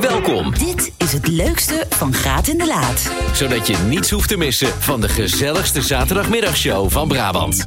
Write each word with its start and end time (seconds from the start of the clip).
Welkom, 0.00 0.54
Dit 0.54 0.92
is 0.98 1.12
het 1.12 1.26
leukste 1.26 1.86
van 1.88 2.14
Graat 2.14 2.46
in 2.46 2.58
de 2.58 2.66
Laat. 2.66 3.12
zodat 3.32 3.66
je 3.66 3.76
niets 3.76 4.10
hoeft 4.10 4.28
te 4.28 4.36
missen 4.36 4.68
van 4.68 5.00
de 5.00 5.08
gezelligste 5.08 5.82
zaterdagmiddagshow 5.82 6.90
van 6.90 7.08
Brabant. 7.08 7.66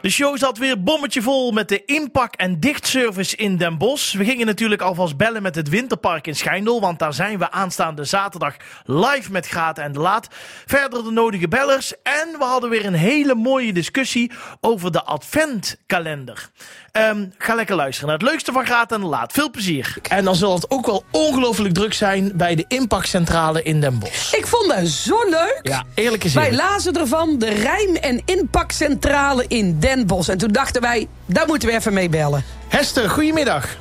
De 0.00 0.10
show 0.10 0.36
zat 0.36 0.58
weer 0.58 0.82
bommetje 0.82 1.22
vol 1.22 1.52
met 1.52 1.68
de 1.68 1.84
inpak- 1.84 2.34
en 2.34 2.60
dichtservice 2.60 3.36
in 3.36 3.56
Den 3.56 3.78
Bosch. 3.78 4.14
We 4.14 4.24
gingen 4.24 4.46
natuurlijk 4.46 4.82
alvast 4.82 5.16
bellen 5.16 5.42
met 5.42 5.54
het 5.54 5.68
Winterpark 5.68 6.26
in 6.26 6.36
Schijndel, 6.36 6.80
want 6.80 6.98
daar 6.98 7.14
zijn 7.14 7.38
we 7.38 7.50
aanstaande 7.50 8.04
zaterdag 8.04 8.56
live 8.84 9.32
met 9.32 9.46
Graat 9.46 9.78
en 9.78 9.92
de 9.92 9.98
Laat. 9.98 10.28
Verder 10.66 11.04
de 11.04 11.10
nodige 11.10 11.48
bellers 11.48 11.92
en 12.02 12.28
we 12.38 12.44
hadden 12.44 12.70
weer 12.70 12.84
een 12.84 12.94
hele 12.94 13.34
mooie 13.34 13.72
discussie 13.72 14.32
over 14.60 14.92
de 14.92 15.04
adventkalender. 15.04 16.50
Ehm, 16.98 17.26
ga 17.38 17.54
lekker 17.54 17.76
luisteren 17.76 18.08
naar 18.08 18.18
het 18.18 18.28
leukste 18.28 18.52
van 18.52 18.64
Graat 18.64 18.92
en 18.92 19.00
de 19.00 19.06
Laat. 19.06 19.32
Veel 19.32 19.50
plezier. 19.50 19.96
En 20.08 20.24
dan 20.24 20.34
zal 20.34 20.54
het 20.54 20.70
ook 20.70 20.86
wel 20.86 21.04
ongelooflijk 21.10 21.74
druk 21.74 21.92
zijn 21.92 22.32
bij 22.34 22.54
de 22.54 22.64
inpakcentrale 22.68 23.62
in 23.62 23.80
Den 23.80 23.98
Bosch. 23.98 24.34
Ik 24.34 24.46
vond 24.46 24.68
dat 24.68 24.86
zo 24.86 25.16
leuk. 25.28 25.60
Ja, 25.62 25.84
eerlijk 25.94 26.24
is 26.24 26.34
Wij 26.34 26.54
lazen 26.54 26.92
ervan 26.92 27.38
de 27.38 27.48
rijm- 27.48 27.96
en 27.96 28.22
inpakcentrale 28.24 29.44
in 29.48 29.80
Den 29.80 30.06
Bosch. 30.06 30.28
En 30.28 30.38
toen 30.38 30.52
dachten 30.52 30.82
wij, 30.82 31.08
daar 31.26 31.46
moeten 31.46 31.68
we 31.68 31.74
even 31.74 31.92
mee 31.92 32.08
bellen. 32.08 32.44
Hester, 32.68 33.10
goedemiddag. 33.10 33.76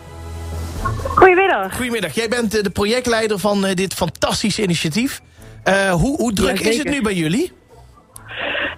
Goedemiddag. 1.15 1.75
Goedemiddag, 1.75 2.13
jij 2.13 2.27
bent 2.27 2.55
eh, 2.57 2.63
de 2.63 2.69
projectleider 2.69 3.39
van 3.39 3.65
eh, 3.65 3.75
dit 3.75 3.93
fantastische 3.93 4.61
initiatief. 4.61 5.21
Eh, 5.63 5.91
hoe, 5.91 6.17
hoe 6.17 6.33
druk 6.33 6.57
Ja, 6.59 6.69
is 6.69 6.77
het 6.77 6.89
nu 6.89 7.01
bij 7.01 7.13
jullie? 7.13 7.51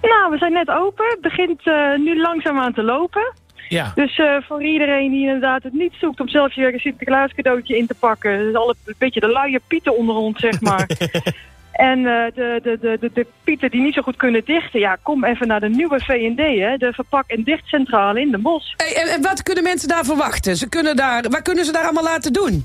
Nou, 0.02 0.30
we 0.30 0.38
zijn 0.38 0.52
net 0.52 0.68
open. 0.68 1.04
Het 1.08 1.20
begint 1.20 1.60
eh, 1.66 1.94
nu 1.98 2.20
langzaam 2.20 2.58
aan 2.58 2.72
te 2.72 2.82
lopen. 2.82 3.32
Ja. 3.70 3.92
Dus 3.94 4.18
eh, 4.18 4.36
voor 4.40 4.62
iedereen 4.62 5.10
die 5.10 5.26
inderdaad 5.26 5.62
het 5.62 5.72
niet 5.72 5.92
zoekt 6.00 6.20
om 6.20 6.28
zelf 6.28 6.54
je 6.54 6.72
Sinterklaas 6.76 7.34
cadeautje 7.34 7.76
in 7.76 7.86
te 7.86 7.94
pakken. 7.94 8.38
Dus 8.38 8.54
al 8.54 8.68
een 8.84 8.94
beetje 8.98 9.20
de 9.20 9.28
luie 9.28 9.60
pieten 9.66 9.96
onder 9.96 10.14
ons, 10.14 10.40
zeg 10.40 10.60
maar. 10.60 10.86
en 11.72 11.98
eh, 11.98 12.24
de, 12.34 12.60
de, 12.62 12.78
de, 12.80 12.96
de, 13.00 13.10
de 13.14 13.26
pieten 13.44 13.70
die 13.70 13.80
niet 13.80 13.94
zo 13.94 14.02
goed 14.02 14.16
kunnen 14.16 14.44
dichten. 14.44 14.80
Ja, 14.80 14.96
kom 15.02 15.24
even 15.24 15.46
naar 15.46 15.60
de 15.60 15.68
nieuwe 15.68 16.00
V&D, 16.00 16.58
hè. 16.58 16.76
De 16.76 16.92
verpak- 16.92 17.30
en 17.30 17.42
dichtcentrale 17.42 18.20
in 18.20 18.30
de 18.30 18.38
bos. 18.38 18.74
Hey, 18.76 19.02
en, 19.02 19.08
en 19.12 19.22
wat 19.22 19.42
kunnen 19.42 19.62
mensen 19.62 19.88
daar 19.88 20.04
verwachten? 20.04 20.56
Ze 20.56 20.68
kunnen 20.68 20.96
daar, 20.96 21.22
wat 21.28 21.42
kunnen 21.42 21.64
ze 21.64 21.72
daar 21.72 21.84
allemaal 21.84 22.04
laten 22.04 22.32
doen? 22.32 22.64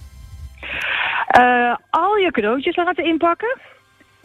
Eh, 1.27 1.75
al 1.89 2.15
je 2.15 2.31
cadeautjes 2.31 2.75
laten 2.75 3.05
inpakken. 3.05 3.57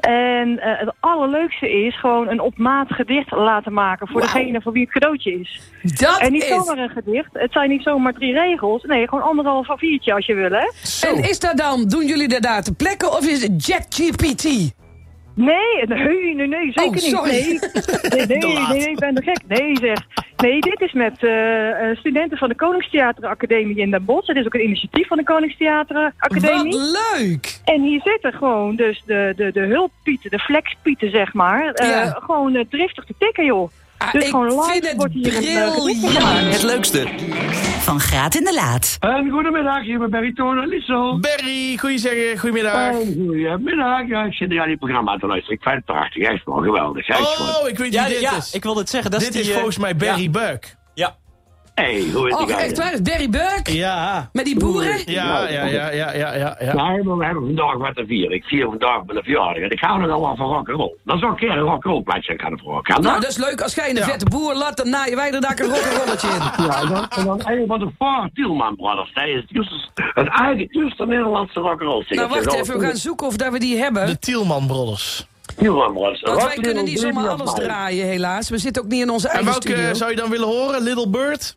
En 0.00 0.58
eh, 0.58 0.78
het 0.78 0.92
allerleukste 1.00 1.70
is 1.70 2.00
gewoon 2.00 2.28
een 2.28 2.40
op 2.40 2.58
maat 2.58 2.92
gedicht 2.92 3.30
laten 3.30 3.72
maken 3.72 4.08
voor 4.08 4.20
degene 4.20 4.60
voor 4.60 4.72
wie 4.72 4.82
het 4.82 4.92
cadeautje 4.92 5.40
is. 5.40 5.60
Dat 5.82 6.18
En 6.20 6.32
niet 6.32 6.42
is... 6.42 6.48
zomaar 6.48 6.78
een 6.78 6.88
gedicht. 6.88 7.28
Het 7.32 7.52
zijn 7.52 7.70
niet 7.70 7.82
zomaar 7.82 8.12
drie 8.12 8.32
regels. 8.32 8.82
Nee, 8.82 9.08
gewoon 9.08 9.24
anderhalf 9.24 9.70
a 9.70 9.76
viertje 9.76 10.14
als 10.14 10.26
je 10.26 10.34
wil, 10.34 10.50
hè? 10.50 10.70
Zo. 10.82 11.06
En 11.06 11.28
is 11.28 11.38
dat 11.38 11.56
dan, 11.56 11.88
doen 11.88 12.06
jullie 12.06 12.28
dat 12.28 12.42
daar 12.42 12.62
ter 12.62 12.74
plekke 12.74 13.10
of 13.10 13.26
is 13.26 13.42
het 13.42 13.66
JetGPT? 13.66 14.72
Nee, 15.34 15.86
nee, 15.86 16.34
nee, 16.34 16.46
nee, 16.46 16.72
zeker 16.72 16.82
Oh, 16.84 16.92
niet. 16.92 17.02
sorry. 17.02 17.30
Nee, 17.30 17.58
nee, 18.38 18.58
nee, 18.68 18.90
ik 18.90 18.98
ben 18.98 19.16
er 19.16 19.22
gek. 19.22 19.40
Nee, 19.48 19.76
zeg. 19.76 19.98
Nee, 20.36 20.60
dit 20.60 20.80
is 20.80 20.92
met 20.92 21.24
eh, 21.24 21.90
eh, 21.90 21.96
studenten 21.96 22.38
van 22.38 22.48
de 22.48 22.54
Koningstheateracademie 22.54 23.76
in 23.76 23.90
Den 23.90 24.04
Bosch. 24.04 24.26
Het 24.26 24.36
is 24.36 24.46
ook 24.46 24.54
een 24.54 24.64
initiatief 24.64 25.06
van 25.06 25.16
de 25.16 25.22
Wat 25.22 25.34
Koningstheateracademie. 25.34 26.76
leuk! 27.18 27.60
En 27.64 27.82
hier 27.82 28.00
zitten 28.04 28.32
gewoon 28.32 28.76
dus 28.76 29.02
de, 29.06 29.32
de, 29.36 29.52
de 29.52 29.60
hulppieten, 29.66 30.30
de 30.30 30.38
flexpieten, 30.38 31.10
zeg 31.10 31.32
maar. 31.34 31.72
eh, 31.72 31.88
Ja. 31.88 32.06
Gewoon 32.20 32.64
driftig 32.70 33.04
te 33.04 33.14
tikken, 33.18 33.44
joh. 33.44 33.70
Ah, 34.00 34.12
Dus 34.12 34.22
ik 34.24 34.30
gewoon 34.30 34.64
vind 34.64 34.86
het 34.88 34.96
wordt 34.96 35.12
hier 35.14 35.36
een, 35.36 35.44
eh, 35.44 36.10
gemaakt. 36.10 36.52
Het 36.52 36.62
leukste, 36.62 37.06
Van 37.80 38.00
Graat 38.00 38.34
in 38.34 38.44
de 38.44 38.54
Laat. 38.54 38.96
En 39.00 39.30
goedemiddag, 39.30 39.82
hier 39.82 39.98
ben 39.98 40.10
Barry 40.10 40.32
Toon 40.32 40.58
en 40.58 40.68
Liesel. 40.68 41.18
Berry, 41.20 41.76
goeie 41.76 42.38
goedemiddag. 42.38 42.74
En 42.74 43.14
goedemiddag. 43.26 44.06
Ja, 44.08 44.24
ik 44.24 44.32
zit 44.34 44.48
naar 44.48 44.66
dit 44.66 44.78
programma 44.78 45.16
te 45.16 45.26
luisteren. 45.26 45.56
Ik 45.56 45.62
vind 45.62 45.74
het 45.74 45.84
prachtig. 45.84 46.22
Echt 46.28 46.44
wel 46.44 46.56
geweldig. 46.56 47.08
Echt. 47.08 47.40
Oh, 47.40 47.68
ik 47.68 47.78
weet 47.78 47.92
Ja, 47.92 48.04
wie 48.04 48.12
dit 48.12 48.22
ja, 48.22 48.36
is. 48.36 48.54
ik 48.54 48.62
wilde 48.62 48.80
het 48.80 48.88
zeggen. 48.90 49.10
Dat 49.10 49.20
dit 49.20 49.28
is, 49.28 49.34
die, 49.34 49.44
is 49.44 49.48
eh, 49.48 49.54
volgens 49.54 49.78
mij 49.78 49.96
Barry 49.96 50.22
Ja, 50.22 50.30
Buck. 50.30 50.76
Ja. 51.80 51.86
hey, 51.86 52.10
hoe 52.14 52.28
is 52.28 52.34
Oh, 52.34 52.50
echt 52.60 52.78
waar? 52.78 53.02
Barry 53.02 53.28
Burk? 53.28 53.68
Ja. 53.68 54.28
Met 54.32 54.44
die 54.44 54.58
boeren? 54.58 54.98
Ja, 55.06 55.48
ja, 55.48 55.64
ja, 55.64 55.90
ja, 55.90 56.12
ja, 56.14 56.34
ja. 56.34 56.56
ja. 56.60 56.74
Nou, 56.74 57.02
maar 57.04 57.16
we 57.18 57.24
hebben 57.24 57.44
vandaag 57.44 57.76
wat 57.76 57.94
te 57.94 58.04
vieren. 58.06 58.36
Ik 58.36 58.44
vier 58.44 58.64
vandaag 58.66 59.04
mijn 59.06 59.22
verjaardag. 59.24 59.62
En 59.62 59.70
ik 59.70 59.80
hou 59.80 60.02
er 60.02 60.10
al 60.10 60.20
wel 60.20 60.36
van 60.36 60.46
rock'n'roll. 60.46 60.94
Dan 61.04 61.18
zou 61.18 61.32
ik 61.32 61.40
een 61.40 61.48
keer 61.48 61.56
een 61.56 61.62
rock'n'roll 61.64 62.02
plaatje 62.02 62.34
gaan 62.38 62.58
voor. 62.64 62.82
Kan 62.82 63.02
Nou, 63.02 63.20
dat? 63.20 63.30
is 63.30 63.36
leuk. 63.36 63.60
Als 63.60 63.74
jij 63.74 63.88
in 63.88 63.94
de 63.94 64.00
Ja. 64.00 64.06
vette 64.06 64.24
boer 64.24 64.54
laat, 64.54 64.76
dan 64.76 64.88
naaien 64.90 65.16
wij 65.16 65.30
er 65.32 65.40
daar 65.40 65.60
een 65.60 65.66
rock'n'rolletje 65.68 66.28
in. 66.28 66.38
Ja, 66.66 66.80
en 66.82 66.88
dan, 66.88 67.08
en 67.08 67.24
dan 67.24 67.40
een 67.44 67.66
van 67.66 67.78
de 67.78 67.88
Four 67.98 68.30
Tielman 68.34 68.76
Brothers. 68.76 69.12
Dat 69.14 69.24
is 69.24 69.44
juist 69.48 69.90
het 69.94 70.28
eigen 70.28 70.66
juiste 70.70 71.06
Nederlandse 71.06 71.60
rock'n'roll 71.60 72.04
Nou, 72.08 72.28
wacht 72.28 72.54
even. 72.54 72.78
We 72.78 72.86
gaan 72.86 72.96
zoeken 72.96 73.26
of 73.26 73.36
dat 73.36 73.52
we 73.52 73.58
die 73.58 73.76
hebben. 73.78 74.06
De 74.06 74.18
Tielman 74.18 74.66
Brothers. 74.66 75.26
Tielman 75.56 75.92
Brothers. 75.92 76.20
Want 76.20 76.42
wij 76.42 76.56
kunnen 76.56 76.84
niet 76.84 77.00
zomaar 77.00 77.28
alles 77.28 77.52
draaien, 77.52 78.06
helaas. 78.06 78.48
We 78.50 78.58
zitten 78.58 78.82
ook 78.82 78.88
niet 78.88 79.02
in 79.02 79.10
onze 79.10 79.28
En 79.28 79.34
eigen 79.34 79.50
welke 79.52 79.68
studio. 79.68 79.94
zou 79.94 80.10
je 80.10 80.16
dan 80.16 80.30
willen 80.30 80.46
horen? 80.46 80.82
Little 80.82 81.08
Bird? 81.08 81.56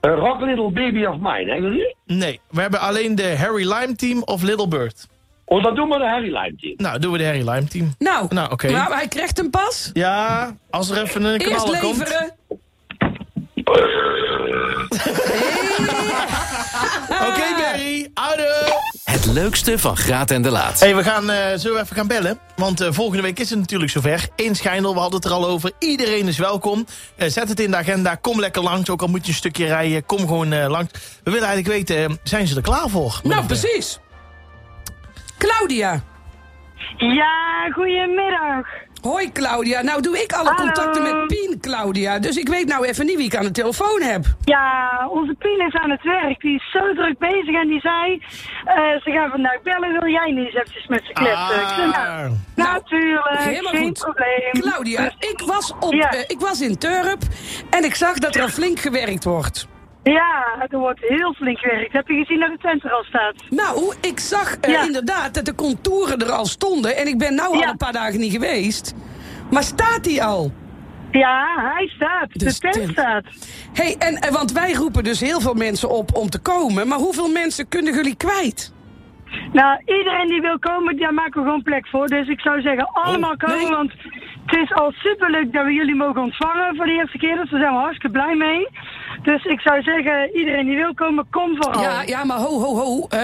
Eh, 0.00 0.14
Rock 0.14 0.40
Little 0.40 0.70
Baby 0.70 1.04
of 1.04 1.16
Mine, 1.16 1.44
hè? 1.52 1.54
jullie? 1.54 1.96
Nee, 2.06 2.40
we 2.50 2.60
hebben 2.60 2.80
alleen 2.80 3.14
de 3.14 3.36
Harry 3.36 3.72
Lime 3.72 3.96
Team 3.96 4.22
of 4.22 4.42
Little 4.42 4.68
Bird. 4.68 5.06
Oh, 5.44 5.62
dan 5.62 5.74
doen 5.74 5.88
we 5.88 5.98
de 5.98 6.04
Harry 6.08 6.26
Lime 6.36 6.54
Team. 6.60 6.74
Nou, 6.76 6.98
doen 6.98 7.12
we 7.12 7.18
de 7.18 7.24
Harry 7.24 7.48
Lime 7.48 7.64
Team. 7.64 7.94
Nou, 7.98 8.26
Nou, 8.28 8.50
oké. 8.52 8.70
maar 8.70 8.90
hij 8.92 9.08
krijgt 9.08 9.36
hem 9.36 9.50
pas. 9.50 9.90
Ja, 9.92 10.54
als 10.70 10.90
er 10.90 11.02
even 11.02 11.24
een 11.24 11.40
Eerst 11.40 11.64
kanaal 11.64 11.80
komt. 11.80 11.98
leveren. 11.98 12.34
Oké, 17.28 17.54
Barry. 17.56 18.10
Oude. 18.14 18.78
Leukste 19.32 19.78
van 19.78 19.96
Graat 19.96 20.30
en 20.30 20.42
de 20.42 20.50
Laat. 20.50 20.80
Hey, 20.80 20.96
we 20.96 21.02
gaan 21.02 21.30
eh, 21.30 21.58
zo 21.58 21.76
even 21.76 21.96
gaan 21.96 22.06
bellen. 22.06 22.38
Want 22.56 22.80
eh, 22.80 22.88
volgende 22.90 23.22
week 23.22 23.38
is 23.38 23.50
het 23.50 23.58
natuurlijk 23.58 23.90
zover. 23.90 24.28
In 24.36 24.54
Schijndel, 24.54 24.94
we 24.94 25.00
hadden 25.00 25.20
het 25.20 25.28
er 25.28 25.34
al 25.34 25.46
over. 25.46 25.72
Iedereen 25.78 26.28
is 26.28 26.38
welkom. 26.38 26.86
Eh, 27.16 27.28
zet 27.28 27.48
het 27.48 27.60
in 27.60 27.70
de 27.70 27.76
agenda. 27.76 28.14
Kom 28.14 28.40
lekker 28.40 28.62
langs. 28.62 28.90
Ook 28.90 29.02
al 29.02 29.08
moet 29.08 29.24
je 29.24 29.28
een 29.28 29.38
stukje 29.38 29.66
rijden. 29.66 30.06
Kom 30.06 30.18
gewoon 30.18 30.52
eh, 30.52 30.68
langs. 30.68 30.92
We 31.24 31.30
willen 31.30 31.48
eigenlijk 31.48 31.88
weten, 31.88 32.18
zijn 32.22 32.46
ze 32.46 32.56
er 32.56 32.62
klaar 32.62 32.88
voor? 32.88 33.20
Nou, 33.22 33.46
precies. 33.46 33.98
Claudia. 35.38 36.02
Ja, 36.96 37.68
goedemiddag. 37.72 38.66
Hoi 39.02 39.32
Claudia. 39.32 39.80
Nou 39.82 40.02
doe 40.02 40.22
ik 40.22 40.32
alle 40.32 40.48
Hallo. 40.50 40.64
contacten 40.64 41.02
met 41.02 41.26
Pien, 41.26 41.60
Claudia. 41.60 42.18
Dus 42.18 42.36
ik 42.36 42.48
weet 42.48 42.66
nou 42.68 42.84
even 42.86 43.06
niet 43.06 43.16
wie 43.16 43.26
ik 43.26 43.36
aan 43.36 43.44
de 43.44 43.50
telefoon 43.50 44.00
heb. 44.02 44.24
Ja, 44.44 44.90
onze 45.10 45.34
Pien 45.38 45.66
is 45.66 45.74
aan 45.74 45.90
het 45.90 46.02
werk. 46.02 46.40
Die 46.40 46.54
is 46.54 46.70
zo 46.72 46.92
druk 46.94 47.18
bezig 47.18 47.54
en 47.54 47.68
die 47.68 47.80
zei... 47.80 48.22
eh, 48.64 48.74
ze 49.02 49.10
gaan 49.10 49.30
vandaag 49.30 49.62
bellen, 49.62 49.92
wil 50.00 50.10
jij 50.10 50.30
niet 50.30 50.44
eens 50.46 50.54
eventjes 50.54 50.86
met 50.86 51.02
ze 51.04 51.12
kletsen? 51.12 51.88
Nou, 51.90 52.30
Ah. 52.56 52.56
natuurlijk, 52.56 53.38
Helemaal 53.38 53.72
geen 53.72 53.82
goed. 53.84 53.98
probleem. 53.98 54.70
Claudia, 54.70 55.02
Dus- 55.18 55.30
ik 55.30 55.40
was, 55.46 55.72
op, 55.80 55.92
Ja. 55.92 56.10
eh, 56.12 56.20
ik 56.26 56.40
was 56.40 56.60
in 56.60 56.78
Turp 56.78 57.22
en 57.70 57.84
ik 57.84 57.94
zag 57.94 58.18
dat 58.18 58.34
er 58.34 58.42
al 58.42 58.48
flink 58.48 58.78
gewerkt 58.80 59.24
wordt. 59.24 59.66
Ja, 60.02 60.66
er 60.68 60.78
wordt 60.78 61.00
heel 61.02 61.34
flink 61.34 61.58
gewerkt. 61.58 61.92
Heb 61.92 62.08
je 62.08 62.14
gezien 62.14 62.40
dat 62.40 62.50
de 62.50 62.58
tent 62.62 62.84
er 62.84 62.92
al 62.92 63.04
staat? 63.04 63.34
Nou, 63.50 63.94
ik 64.00 64.20
zag 64.20 64.56
eh, 64.56 64.72
Ja. 64.72 64.82
inderdaad 64.86 65.34
dat 65.34 65.44
de 65.44 65.54
contouren 65.54 66.18
er 66.18 66.30
al 66.30 66.46
stonden. 66.46 66.96
En 66.96 67.06
ik 67.06 67.18
ben 67.18 67.34
nou 67.34 67.54
al 67.56 67.62
een 67.62 67.76
paar 67.76 67.92
dagen 67.92 68.20
niet 68.20 68.32
geweest. 68.32 68.94
Maar 69.50 69.62
staat 69.62 70.04
die 70.04 70.22
al? 70.24 70.52
Ja, 71.10 71.54
hij 71.74 71.88
staat. 71.94 72.28
Dus 72.32 72.60
de 72.60 72.68
tent 72.68 72.74
tent. 72.74 72.90
staat. 72.90 73.24
hey, 73.72 73.96
en, 73.98 74.14
en 74.16 74.32
want 74.32 74.52
wij 74.52 74.72
roepen 74.72 75.04
dus 75.04 75.20
heel 75.20 75.40
veel 75.40 75.54
mensen 75.54 75.88
op 75.88 76.14
om 76.14 76.30
te 76.30 76.38
komen. 76.38 76.88
Maar 76.88 76.98
hoeveel 76.98 77.28
mensen 77.28 77.68
kunnen 77.68 77.94
jullie 77.94 78.16
kwijt? 78.16 78.72
Nou, 79.52 79.80
iedereen 79.86 80.28
die 80.28 80.40
wil 80.40 80.58
komen, 80.58 80.96
daar 80.96 81.14
maken 81.14 81.40
we 81.40 81.46
gewoon 81.46 81.62
plek 81.62 81.86
voor. 81.88 82.06
Dus 82.06 82.28
ik 82.28 82.40
zou 82.40 82.60
zeggen, 82.60 82.88
allemaal 82.92 83.36
komen, 83.36 83.56
nee. 83.58 83.70
want 83.70 83.92
het 84.46 84.58
is 84.60 84.72
al 84.72 84.92
superleuk 84.92 85.52
dat 85.52 85.64
we 85.64 85.72
jullie 85.72 85.94
mogen 85.94 86.20
ontvangen 86.22 86.76
voor 86.76 86.86
de 86.86 86.92
eerste 86.92 87.18
keer. 87.18 87.36
Dus 87.36 87.50
daar 87.50 87.60
zijn 87.60 87.72
we 87.72 87.78
hartstikke 87.78 88.10
blij 88.18 88.34
mee. 88.34 88.68
Dus 89.22 89.44
ik 89.44 89.60
zou 89.60 89.82
zeggen, 89.82 90.30
iedereen 90.36 90.66
die 90.66 90.76
wil 90.76 90.94
komen, 90.94 91.26
kom 91.30 91.56
vooral. 91.56 91.82
Ja, 91.82 92.02
ja, 92.06 92.24
maar 92.24 92.36
ho, 92.38 92.60
ho, 92.60 92.74
ho. 92.76 93.06
Eh, 93.08 93.20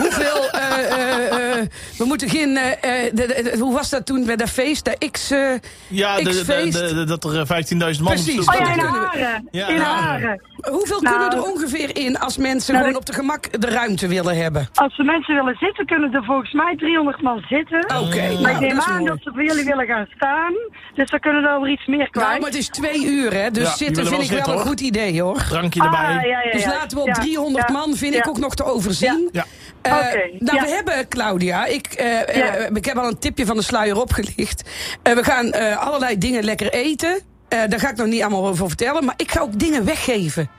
hoeveel... 0.00 0.48
eh, 0.50 1.56
eh, 1.58 1.66
we 1.98 2.04
moeten 2.04 2.28
geen... 2.28 2.56
eh, 2.56 2.70
eh, 3.06 3.12
de- 3.14 3.26
de- 3.26 3.50
de- 3.52 3.58
hoe 3.60 3.74
was 3.74 3.90
dat 3.90 4.06
toen 4.06 4.24
bij 4.26 4.36
dat 4.36 4.50
feest? 4.50 4.84
Dat 4.84 5.10
X... 5.10 5.30
eh, 5.30 5.38
Ja, 5.88 6.16
de, 6.16 6.22
de, 6.22 6.30
X-feest? 6.30 6.72
de- 6.78 6.94
de- 6.94 7.04
dat 7.04 7.24
er 7.24 7.40
eh, 7.40 7.62
15.000 7.96 8.02
man 8.02 8.12
Precies. 8.12 8.46
Oh 8.48 8.54
ja, 8.58 8.72
in 8.72 8.78
Haren. 8.78 9.48
Ja, 9.50 9.68
in 9.68 9.80
Haren. 9.80 10.42
hoeveel 10.70 11.00
Nou, 11.00 11.18
kunnen 11.18 11.38
er 11.44 11.50
ongeveer 11.52 11.96
in 11.96 12.18
als 12.18 12.36
mensen 12.36 12.72
nou, 12.72 12.84
gewoon 12.84 13.00
op 13.00 13.06
de 13.06 13.12
gemak 13.12 13.60
de 13.60 13.66
ruimte 13.70 14.06
willen 14.08 14.36
hebben? 14.36 14.68
Als 14.74 14.96
de 14.96 15.04
mensen 15.04 15.34
willen 15.34 15.56
zitten, 15.60 15.86
kunnen 15.86 16.14
er 16.14 16.24
volgens 16.24 16.52
mij 16.52 16.74
300 16.76 17.22
man 17.22 17.44
zitten. 17.48 17.78
Oké, 17.84 18.16
maar 18.16 18.30
ik 18.30 18.40
nou, 18.40 18.60
neem 18.60 18.80
aan 18.80 18.92
mooi. 18.98 19.04
dat 19.10 19.18
ze 19.22 19.30
voor 19.34 19.44
jullie 19.44 19.64
willen 19.64 19.86
gaan 19.86 20.06
staan. 20.16 20.52
Dus 20.94 21.10
dan 21.10 21.20
kunnen 21.20 21.44
er 21.44 21.50
wel 21.50 21.66
iets 21.68 21.86
meer 21.86 22.10
kwijt. 22.10 22.28
Nou, 22.28 22.40
maar 22.40 22.50
het 22.50 22.58
is 22.58 22.68
twee 22.68 23.04
uur, 23.06 23.32
hè? 23.34 23.50
Dus 23.50 23.76
zitten 23.76 23.86
vind 23.86 23.96
ik 23.96 24.08
wel 24.10 24.18
wel 24.18 24.26
zitten, 24.26 24.52
een 24.52 24.58
hoor. 24.58 24.66
goed 24.68 24.80
idee, 24.80 25.22
hoor. 25.22 25.37
Drankje 25.48 25.82
erbij. 25.82 25.98
Ah, 26.00 26.22
ja, 26.24 26.40
ja, 26.42 26.52
Dus 26.52 26.64
laten 26.64 26.96
we 26.96 27.02
op 27.02 27.06
Ja, 27.08 27.12
300 27.14 27.68
ja, 27.68 27.72
man, 27.74 27.96
vind 27.96 28.14
ja. 28.14 28.20
ik 28.20 28.28
ook 28.28 28.38
nog 28.38 28.54
te 28.54 28.64
overzien. 28.64 29.28
Ja. 29.32 29.44
Eh, 29.82 29.92
Oké, 29.96 30.30
nou, 30.38 30.56
ja. 30.56 30.62
we 30.64 30.68
hebben, 30.70 31.08
Claudia, 31.08 31.64
ik, 31.66 31.86
eh, 31.86 32.28
eh, 32.28 32.36
Ja. 32.36 32.54
ik 32.74 32.84
heb 32.84 32.96
al 32.98 33.08
een 33.08 33.18
tipje 33.18 33.46
van 33.46 33.56
de 33.56 33.62
sluier 33.62 34.00
opgelicht. 34.00 34.62
We 35.02 35.24
gaan 35.24 35.52
eh, 35.52 35.76
allerlei 35.86 36.18
dingen 36.18 36.44
lekker 36.44 36.72
eten. 36.72 37.20
Eh, 37.48 37.60
daar 37.68 37.80
ga 37.80 37.90
ik 37.90 37.96
nog 37.96 38.06
niet 38.06 38.20
allemaal 38.22 38.46
over 38.46 38.66
vertellen. 38.68 39.04
Maar 39.04 39.14
ik 39.16 39.30
ga 39.30 39.40
ook 39.40 39.58
dingen 39.58 39.84
weggeven. 39.84 40.50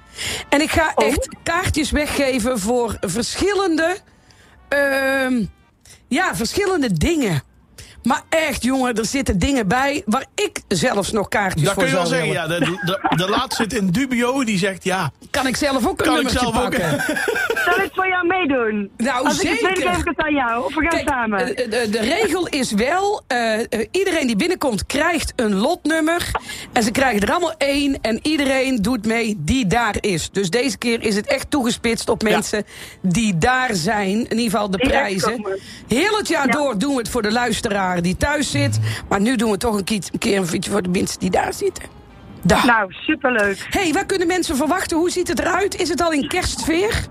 En 0.50 0.62
ik 0.62 0.70
ga 0.72 0.92
Oh. 0.96 1.06
echt 1.08 1.30
kaartjes 1.44 1.92
weggeven 1.92 2.60
voor 2.60 2.98
verschillende... 3.02 3.98
ehm, 4.70 5.44
Ja, 6.08 6.36
verschillende 6.36 6.94
dingen. 6.94 7.42
Maar 8.10 8.22
echt, 8.30 8.64
jongen, 8.64 8.96
er 8.96 9.06
zitten 9.06 9.40
dingen 9.40 9.68
bij 9.68 10.04
waar 10.06 10.26
ik 10.36 10.62
zelfs 10.68 11.12
nog 11.12 11.28
kaartjes 11.28 11.64
Dat 11.64 11.74
voor 11.74 11.84
kun 11.84 11.92
je 11.92 11.98
wel 11.98 12.06
zou 12.08 12.22
zeggen, 12.22 12.48
willen. 12.50 12.66
ja. 12.68 12.72
De, 12.86 13.00
de, 13.10 13.16
de 13.24 13.30
laatste 13.30 13.64
zit 13.64 13.74
in 13.74 13.88
dubio, 13.88 14.44
die 14.44 14.58
zegt 14.58 14.84
ja. 14.84 15.12
Kan 15.32 15.48
ik 15.48 15.56
zelf 15.56 15.88
ook 15.88 16.00
een 16.00 16.06
Kan 16.06 16.20
ik 16.20 16.30
zelf 16.30 16.66
ook? 16.66 16.74
Zal 17.66 17.80
ik 17.84 17.90
voor 17.94 18.08
jou 18.08 18.28
meedoen? 18.28 18.90
Nou, 18.98 19.26
Als 19.26 19.40
ik 19.42 19.50
het 19.50 19.62
weet, 19.62 19.76
zeker. 19.78 19.90
geef 19.92 20.00
ik 20.00 20.06
het 20.08 20.18
aan 20.26 20.34
jou. 20.34 20.64
Of 20.66 20.76
we 20.76 20.82
gaan 20.82 20.90
Kijk, 20.90 21.08
samen. 21.10 21.56
eh, 21.56 21.70
de, 21.72 21.90
de 21.90 22.00
regel 22.00 22.48
is 22.48 22.72
wel, 22.72 23.22
eh, 23.28 23.60
eh, 23.60 23.88
iedereen 23.92 24.28
die 24.28 24.36
binnenkomt 24.36 24.86
krijgt 24.86 25.34
een 25.36 25.54
lotnummer. 25.56 26.32
En 26.74 26.84
ze 26.84 26.92
krijgen 26.92 27.22
er 27.22 27.32
allemaal 27.32 27.54
één. 27.58 27.98
En 28.02 28.20
iedereen 28.24 28.82
doet 28.82 29.06
mee 29.06 29.36
die 29.40 29.68
daar 29.68 29.96
is. 30.00 30.30
Dus 30.32 30.50
deze 30.50 30.78
keer 30.78 31.02
is 31.04 31.16
het 31.16 31.28
echt 31.28 31.52
toegespitst 31.52 32.10
op 32.10 32.24
mensen 32.24 32.66
die 33.02 33.38
daar 33.38 33.76
zijn. 33.76 34.10
In 34.10 34.38
ieder 34.38 34.52
geval 34.52 34.70
de 34.72 34.78
Die 34.78 34.88
prijzen. 34.90 35.46
Heel 35.88 36.18
het 36.18 36.28
jaar 36.28 36.48
Ja. 36.48 36.52
door 36.54 36.78
doen 36.78 36.92
we 36.92 36.98
het 37.00 37.10
voor 37.10 37.22
de 37.22 37.32
luisteraar 37.32 37.99
die 38.02 38.18
thuis 38.18 38.52
zit. 38.52 38.80
Maar 39.10 39.22
nu 39.22 39.36
doen 39.36 39.52
we 39.52 39.58
toch 39.58 39.78
een 39.78 39.84
keer 39.84 40.38
een, 40.38 40.46
beetje 40.52 40.72
voor 40.72 40.82
de 40.82 40.90
mensen 40.90 41.20
die 41.20 41.30
daar 41.30 41.54
zitten. 41.54 41.84
Daar. 42.42 42.66
Nou, 42.66 42.92
superleuk. 42.94 43.68
hey, 43.70 43.94
waar 43.94 44.06
kunnen 44.06 44.28
mensen 44.28 44.56
verwachten? 44.56 44.98
Hoe 44.98 45.10
ziet 45.10 45.28
het 45.28 45.40
eruit? 45.40 45.76
Is 45.76 45.90
het 45.90 46.02
al 46.02 46.12
in 46.12 46.28
kerstsfeer? 46.28 47.08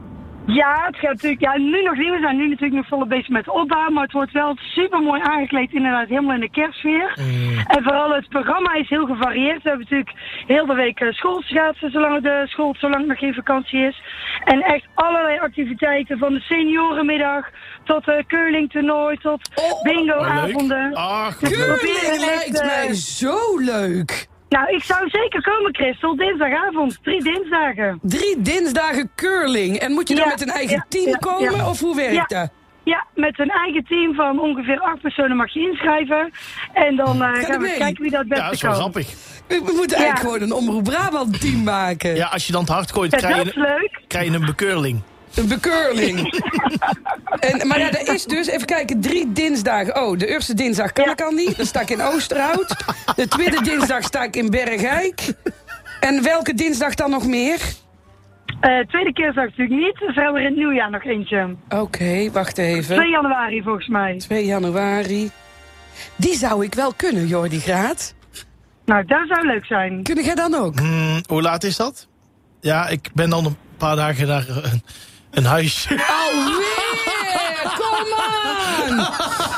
Ja, 0.54 0.84
het 0.86 0.96
gaat 0.96 1.12
natuurlijk, 1.12 1.40
ja, 1.40 1.56
nu 1.56 1.82
nog 1.82 1.96
niet. 1.96 2.10
We 2.10 2.18
zijn 2.20 2.36
nu 2.36 2.48
natuurlijk 2.48 2.74
nog 2.74 2.86
volop 2.88 3.08
bezig 3.08 3.28
met 3.28 3.48
opbouw. 3.48 3.90
Maar 3.90 4.02
het 4.02 4.12
wordt 4.12 4.32
wel 4.32 4.56
super 4.56 5.00
mooi 5.00 5.20
aangekleed, 5.22 5.72
inderdaad, 5.72 6.08
helemaal 6.08 6.34
in 6.34 6.40
de 6.40 6.50
kerstsfeer. 6.50 7.12
En 7.66 7.82
vooral 7.82 8.10
het 8.14 8.28
programma 8.28 8.74
is 8.74 8.88
heel 8.88 9.06
gevarieerd. 9.06 9.62
We 9.62 9.68
hebben 9.68 9.86
natuurlijk 9.90 10.16
heel 10.46 10.66
de 10.66 10.74
week 10.74 11.00
eh, 11.00 11.12
schoolschaatsen, 11.12 11.90
zolang 11.90 12.22
de 12.22 12.42
school, 12.46 12.74
zolang 12.78 13.06
nog 13.06 13.18
geen 13.18 13.34
vakantie 13.34 13.80
is. 13.86 14.02
En 14.44 14.60
echt 14.62 14.86
allerlei 14.94 15.38
activiteiten, 15.38 16.18
van 16.18 16.32
de 16.32 16.40
seniorenmiddag 16.40 17.46
tot 17.84 18.04
de 18.04 18.24
curlingtoernooi, 18.26 19.16
tot 19.16 19.50
Oh, 19.54 19.82
bingoavonden. 19.82 20.94
Ach, 20.94 21.38
Dus 21.38 21.50
Curling 21.50 22.24
lijkt 22.24 22.60
eh, 22.60 22.66
mij 22.66 22.94
zo 22.94 23.58
leuk. 23.58 24.26
Nou, 24.48 24.74
ik 24.74 24.82
zou 24.84 25.08
zeker 25.08 25.42
komen, 25.42 25.74
Christel. 25.74 26.16
Dinsdagavond, 26.16 26.98
drie 27.02 27.22
dinsdagen. 27.22 27.98
Drie 28.02 28.40
dinsdagen 28.42 29.10
curling. 29.14 29.76
En 29.76 29.92
moet 29.92 30.08
je 30.08 30.14
dan 30.14 30.24
Ja, 30.24 30.30
met 30.30 30.40
een 30.42 30.48
eigen 30.48 30.76
ja, 30.76 30.84
team 30.88 31.08
ja, 31.08 31.16
komen? 31.16 31.56
ja. 31.56 31.68
Of 31.68 31.80
hoe 31.80 31.96
werkt 31.96 32.14
Ja. 32.30 32.40
dat? 32.40 32.50
Ja, 32.82 33.06
met 33.14 33.38
een 33.38 33.50
eigen 33.50 33.84
team 33.84 34.14
van 34.14 34.40
ongeveer 34.40 34.80
acht 34.80 35.00
personen 35.00 35.36
mag 35.36 35.52
je 35.52 35.60
inschrijven. 35.60 36.30
En 36.72 36.96
dan 36.96 37.22
eh, 37.22 37.32
gaan 37.34 37.50
we 37.60 37.66
mee? 37.66 37.76
kijken 37.76 38.02
wie 38.02 38.10
dat 38.10 38.20
het 38.20 38.28
ja, 38.28 38.34
dat 38.42 38.50
beste 38.50 38.54
is 38.54 38.62
wel 38.62 38.70
kan. 38.70 38.80
grappig. 38.80 39.08
We 39.46 39.54
we 39.64 39.72
moeten 39.76 39.98
Ja. 39.98 40.04
eigenlijk 40.04 40.18
gewoon 40.18 40.40
een 40.40 40.52
Omroep 40.68 40.84
Brabant 40.84 41.40
team 41.40 41.62
maken. 41.64 42.14
Ja, 42.14 42.26
als 42.26 42.46
je 42.46 42.52
dan 42.52 42.60
het 42.60 42.70
hard 42.70 42.92
gooit, 42.92 43.16
krijg 43.16 43.36
dat 43.36 43.44
je, 43.44 43.50
is 43.50 43.56
een- 43.56 43.62
leuk. 43.62 44.00
krijg 44.06 44.28
je 44.28 44.34
een 44.34 44.44
bekeurling. 44.46 45.02
Een 45.34 45.48
bekeurling. 45.48 46.18
en, 47.48 47.66
maar 47.66 47.78
ja, 47.78 47.90
er 47.90 48.14
is 48.14 48.24
dus, 48.24 48.46
even 48.46 48.66
kijken, 48.66 49.00
drie 49.00 49.32
dinsdagen. 49.32 50.02
Oh, 50.02 50.18
de 50.18 50.26
eerste 50.26 50.54
dinsdag 50.54 50.92
kan 50.92 51.04
Ja. 51.04 51.10
ik 51.12 51.20
al 51.22 51.30
niet. 51.30 51.56
Dan 51.56 51.66
sta 51.66 51.80
ik 51.80 51.90
in 51.90 52.00
Oosterhout. 52.02 52.76
De 53.16 53.28
tweede 53.28 53.62
dinsdag 53.62 54.02
sta 54.04 54.22
ik 54.24 54.36
in 54.36 54.50
Bergijk. 54.50 55.32
En 56.00 56.22
welke 56.22 56.54
dinsdag 56.54 56.94
dan 56.94 57.10
nog 57.10 57.26
meer? 57.26 57.58
Eh, 58.60 58.78
tweede 58.78 59.12
keer 59.12 59.32
zag 59.32 59.44
ik 59.44 59.56
natuurlijk 59.56 59.80
niet. 59.80 59.98
Dus 59.98 60.14
we 60.14 60.20
hebben 60.22 60.34
er 60.40 60.46
in 60.46 60.52
het 60.52 60.56
nieuwjaar 60.56 60.90
nog 60.90 61.04
eentje. 61.04 61.56
Oké, 61.68 62.30
wacht 62.32 62.54
2 62.54 62.74
even. 62.74 63.08
januari 63.10 63.62
volgens 63.62 63.88
mij. 63.88 64.16
2 64.18 64.44
januari. 64.44 65.30
Die 66.16 66.36
zou 66.36 66.64
ik 66.64 66.74
wel 66.74 66.92
kunnen, 66.96 67.26
Jordi 67.26 67.60
Graat. 67.60 68.14
Nou, 68.84 69.04
dat 69.04 69.28
zou 69.28 69.46
leuk 69.46 69.64
zijn. 69.64 70.02
Kun 70.02 70.22
jij 70.24 70.34
dan 70.34 70.54
ook? 70.54 70.78
Hm, 70.78 71.20
hoe 71.26 71.42
laat 71.42 71.64
is 71.64 71.76
dat? 71.76 72.06
Ja, 72.60 72.88
ik 72.88 73.10
ben 73.14 73.30
dan 73.30 73.44
een 73.44 73.56
paar 73.76 73.96
dagen 73.96 74.26
naar 74.26 74.46
een, 75.38 75.44
een 75.44 75.50
huis. 75.50 75.88
Alweer! 75.88 77.76
Kom 77.78 78.14
aan! 78.18 79.56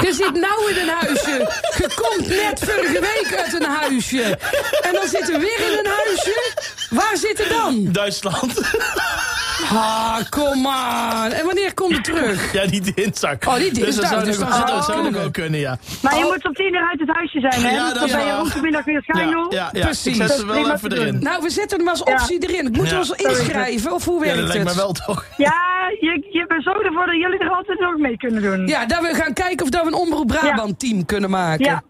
Je 0.00 0.12
zit 0.12 0.32
nou 0.40 0.70
in 0.70 0.76
een 0.88 0.94
huisje. 1.00 1.48
Je 1.78 1.88
komt 1.94 2.28
net 2.28 2.60
vorige 2.70 3.00
week 3.00 3.40
uit 3.44 3.52
een 3.60 3.68
huisje. 3.68 4.38
En 4.82 4.92
dan 4.92 5.06
zit 5.08 5.28
er 5.28 5.38
weer 5.40 5.60
in 5.72 5.78
een 5.78 5.90
huisje. 6.04 6.52
Waar 6.90 7.16
zit 7.16 7.40
er 7.40 7.48
dan? 7.48 7.88
Duitsland. 7.92 8.60
Ah, 9.72 10.16
kom 10.30 10.66
aan. 10.66 11.30
En 11.32 11.44
wanneer 11.46 11.74
komt 11.74 11.94
het 11.94 12.04
terug? 12.04 12.52
ja, 12.52 12.66
die 12.66 12.92
dinsdag. 12.94 13.36
Oh, 13.46 13.54
die 13.54 13.72
Dus 13.72 13.78
dinsdag, 13.82 14.02
dat 14.02 14.10
zou, 14.10 14.24
dus 14.24 14.36
zou 14.36 14.50
dat 14.50 14.58
het 14.58 14.84
zou 14.84 14.96
nog 14.96 15.02
kunnen. 15.02 15.20
wel 15.20 15.30
kunnen, 15.30 15.60
ja. 15.60 15.78
Maar 16.02 16.18
je 16.18 16.24
Oh. 16.24 16.30
moet 16.30 16.44
op 16.48 16.54
tien 16.54 16.74
uur 16.74 16.86
uit 16.90 17.00
het 17.00 17.08
huisje 17.16 17.40
zijn, 17.40 17.62
hè? 17.62 17.70
Ja, 17.70 17.84
Dus 17.84 17.92
dat 18.00 18.08
dan 18.08 18.08
ben 18.18 18.18
je 18.26 18.32
waar. 18.32 18.36
rond 18.40 18.52
de 18.52 18.60
middag 18.60 18.84
weer 18.84 19.02
schijnel. 19.02 19.52
Ja, 19.54 19.68
ja, 19.72 19.80
Precies. 19.84 20.06
ik 20.06 20.14
zet 20.14 20.28
Dat 20.28 20.36
ze 20.36 20.42
is 20.42 20.48
wel 20.64 20.72
even 20.74 20.92
erin. 20.92 21.18
Nou, 21.22 21.42
we 21.42 21.50
zetten 21.50 21.78
hem 21.78 21.88
als 21.88 22.02
optie 22.02 22.48
erin. 22.48 22.64
Moeten 22.64 22.82
Ja. 22.84 22.90
we 22.90 22.98
ons 22.98 23.10
inschrijven 23.10 23.92
of 23.92 24.04
hoe 24.04 24.14
Ja, 24.18 24.20
werkt 24.24 24.38
dat 24.38 24.48
lijkt 24.48 24.62
me 24.62 24.68
het? 24.68 24.78
wel 24.78 24.92
toch. 24.92 25.24
Ja, 25.36 25.54
je, 26.00 26.26
je 26.30 26.44
bent 26.48 26.62
zo 26.62 26.70
ervoor 26.70 27.06
dat 27.06 27.14
jullie 27.14 27.38
er 27.38 27.50
altijd 27.50 27.80
nog 27.80 27.96
mee 27.98 28.16
kunnen 28.16 28.42
doen. 28.42 28.59
Ja, 28.66 28.86
dat 28.86 29.00
we 29.00 29.14
gaan 29.14 29.32
kijken 29.32 29.64
of 29.64 29.70
dat 29.70 29.82
we 29.82 29.86
een 29.88 29.94
Omroep 29.94 30.26
Brabant 30.26 30.78
team 30.78 31.04
kunnen 31.04 31.30
maken. 31.30 31.82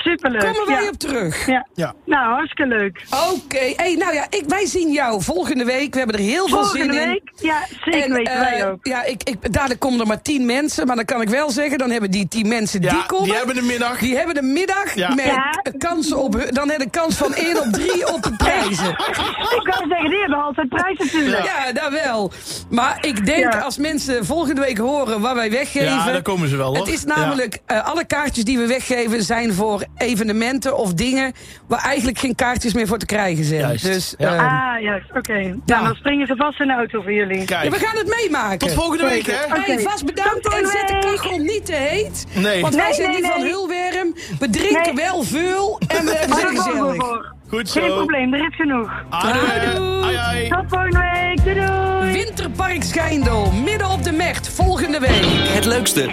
Superleuk. 0.00 0.40
Komen 0.54 0.66
wij 0.66 0.82
ja. 0.82 0.88
op 0.88 0.98
terug? 0.98 1.46
Ja. 1.46 1.66
Ja. 1.74 1.94
Nou, 2.06 2.32
hartstikke 2.34 2.66
leuk. 2.76 3.02
Oké, 3.32 3.72
hey, 3.76 3.94
nou 3.94 4.14
ja, 4.14 4.26
ik, 4.30 4.42
wij 4.46 4.66
zien 4.66 4.92
jou 4.92 5.22
volgende 5.22 5.64
week. 5.64 5.92
We 5.92 5.98
hebben 5.98 6.16
er 6.16 6.22
heel 6.24 6.48
veel 6.48 6.58
Volgende 6.58 6.92
zin 6.92 7.02
in. 7.02 7.08
week, 7.08 7.30
ja, 7.40 7.58
zeker 7.84 8.12
weten 8.12 8.32
eh, 8.32 8.40
wij 8.40 8.70
ook. 8.70 8.86
Ja, 8.86 9.04
ik, 9.04 9.22
ik, 9.22 9.52
dadelijk 9.52 9.80
komen 9.80 10.00
er 10.00 10.06
maar 10.06 10.22
tien 10.22 10.46
mensen. 10.46 10.86
Maar 10.86 10.96
dan 10.96 11.04
kan 11.04 11.20
ik 11.20 11.28
wel 11.28 11.50
zeggen, 11.50 11.78
dan 11.78 11.90
hebben 11.90 12.10
die 12.10 12.28
tien 12.28 12.48
mensen 12.48 12.80
die 12.80 12.90
Ja, 12.90 13.04
komen... 13.06 13.24
die 13.24 13.34
hebben 13.36 13.54
de 13.54 13.62
middag. 13.62 13.98
die 13.98 14.16
hebben 14.16 14.34
de 14.34 14.42
middag 14.42 14.94
Ja. 14.94 15.14
met 15.14 15.24
Ja. 15.24 15.62
kansen 15.78 16.16
op... 16.18 16.32
Dan 16.50 16.68
hebben 16.68 16.90
de 16.92 16.98
kans 16.98 17.14
van 17.16 17.34
1 17.34 17.58
op 17.60 17.72
3 17.72 18.06
op 18.14 18.22
de 18.22 18.36
prijzen. 18.36 18.88
Ik 18.90 19.60
kan 19.62 19.88
zeggen, 19.88 20.10
die 20.10 20.20
hebben 20.20 20.38
altijd 20.42 20.68
prijs 20.68 20.98
natuurlijk. 20.98 21.44
Ja, 21.44 21.72
dat 21.72 21.92
wel. 22.04 22.32
Maar 22.70 22.98
ik 23.00 23.26
denk, 23.26 23.52
Ja. 23.52 23.58
als 23.60 23.78
mensen 23.78 24.26
volgende 24.26 24.60
week 24.60 24.78
horen 24.78 25.20
wat 25.20 25.34
wij 25.34 25.50
weggeven... 25.50 25.88
Ja, 25.88 26.04
daar 26.04 26.22
komen 26.22 26.48
ze 26.48 26.56
wel, 26.56 26.68
hoor. 26.76 26.86
Het 26.86 26.94
is 26.94 27.04
namelijk, 27.04 27.58
eh, 27.66 27.86
alle 27.86 28.04
kaartjes 28.04 28.44
die 28.44 28.58
we 28.58 28.66
weggeven 28.66 29.22
zijn 29.22 29.52
voor 29.52 29.84
evenementen 29.96 30.76
of 30.76 30.94
dingen... 30.94 31.32
waar 31.66 31.82
eigenlijk 31.84 32.18
geen 32.18 32.34
kaartjes 32.34 32.74
meer 32.74 32.86
voor 32.86 32.98
te 32.98 33.06
krijgen 33.06 33.44
zijn. 33.44 33.60
Juist. 33.60 33.84
Dus 33.84 34.14
Ja. 34.18 34.34
ehm, 34.36 34.44
Ah, 34.44 34.82
juist, 34.82 35.10
oké. 35.16 35.38
Nou, 35.66 35.84
dan 35.84 35.94
springen 35.94 36.26
ze 36.26 36.36
vast 36.36 36.60
in 36.60 36.66
de 36.66 36.72
auto 36.74 37.02
voor 37.02 37.12
jullie. 37.12 37.42
ja, 37.46 37.70
we 37.70 37.78
gaan 37.78 37.96
het 37.96 38.16
meemaken. 38.22 38.58
tot 38.58 38.72
volgende 38.72 39.04
week, 39.04 39.26
hè? 39.26 39.32
Hey, 39.48 39.74
Oké. 39.74 39.82
vast 39.82 40.04
bedankt 40.04 40.48
en 40.48 40.66
zet 40.66 40.88
de 40.88 40.98
kachel 41.16 41.38
niet 41.38 41.66
te 41.66 41.74
heet. 41.74 42.26
Nee. 42.34 42.60
Want 42.62 42.74
wij 42.74 42.84
Nee, 42.84 42.94
zijn 42.94 43.10
nee, 43.10 43.20
niet 43.20 43.30
van. 43.30 43.40
Hulwerm. 43.42 44.14
We 44.38 44.50
drinken 44.50 44.94
Nee. 44.94 45.04
wel 45.04 45.22
veel 45.22 45.80
en 45.86 46.04
we 46.04 46.18
komen 46.28 46.54
we 46.54 46.56
gezellig. 46.62 47.32
Goed 47.50 47.70
Geen 47.70 47.88
zo. 47.88 47.96
probleem, 47.96 48.34
er 48.34 48.46
is 48.48 48.54
genoeg. 48.56 48.90
Ai. 49.08 50.48
Tot 50.48 50.64
volgende 50.68 50.98
week. 51.12 51.44
Doei 51.44 51.54
doei. 51.66 52.12
Winterpark 52.12 52.82
Schijndel, 52.82 53.50
midden 53.50 53.90
op 53.90 54.02
de 54.02 54.12
Mecht, 54.12 54.48
volgende 54.48 54.98
week. 55.00 55.24
Het 55.48 55.64
leukste. 55.64 56.10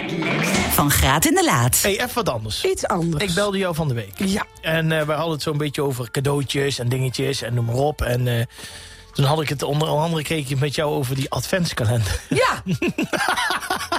Van 0.70 0.90
Graat 0.90 1.24
in 1.26 1.34
de 1.34 1.44
Laat. 1.44 1.82
Hey, 1.82 1.92
even 1.92 2.14
wat 2.14 2.28
anders. 2.28 2.64
Iets 2.64 2.86
anders. 2.86 3.24
Ik 3.24 3.34
belde 3.34 3.58
jou 3.58 3.74
van 3.74 3.88
de 3.88 3.94
week. 3.94 4.12
Ja. 4.14 4.44
En 4.60 4.92
eh 4.92 5.06
we 5.06 5.12
hadden 5.12 5.32
het 5.32 5.42
zo'n 5.42 5.56
beetje 5.58 5.82
over 5.82 6.10
cadeautjes 6.10 6.78
en 6.78 6.88
dingetjes 6.88 7.42
en 7.42 7.54
noem 7.54 7.64
maar 7.64 7.74
op. 7.74 8.02
En 8.02 8.26
eh, 8.28 8.44
toen 9.12 9.24
had 9.24 9.40
ik 9.42 9.48
het 9.48 9.62
onder 9.62 9.88
andere 9.88 10.22
keek 10.22 10.48
ik 10.48 10.58
met 10.60 10.74
jou 10.74 10.90
over 10.92 11.14
die 11.14 11.30
adventskalender. 11.30 12.20
Ja. 12.28 12.62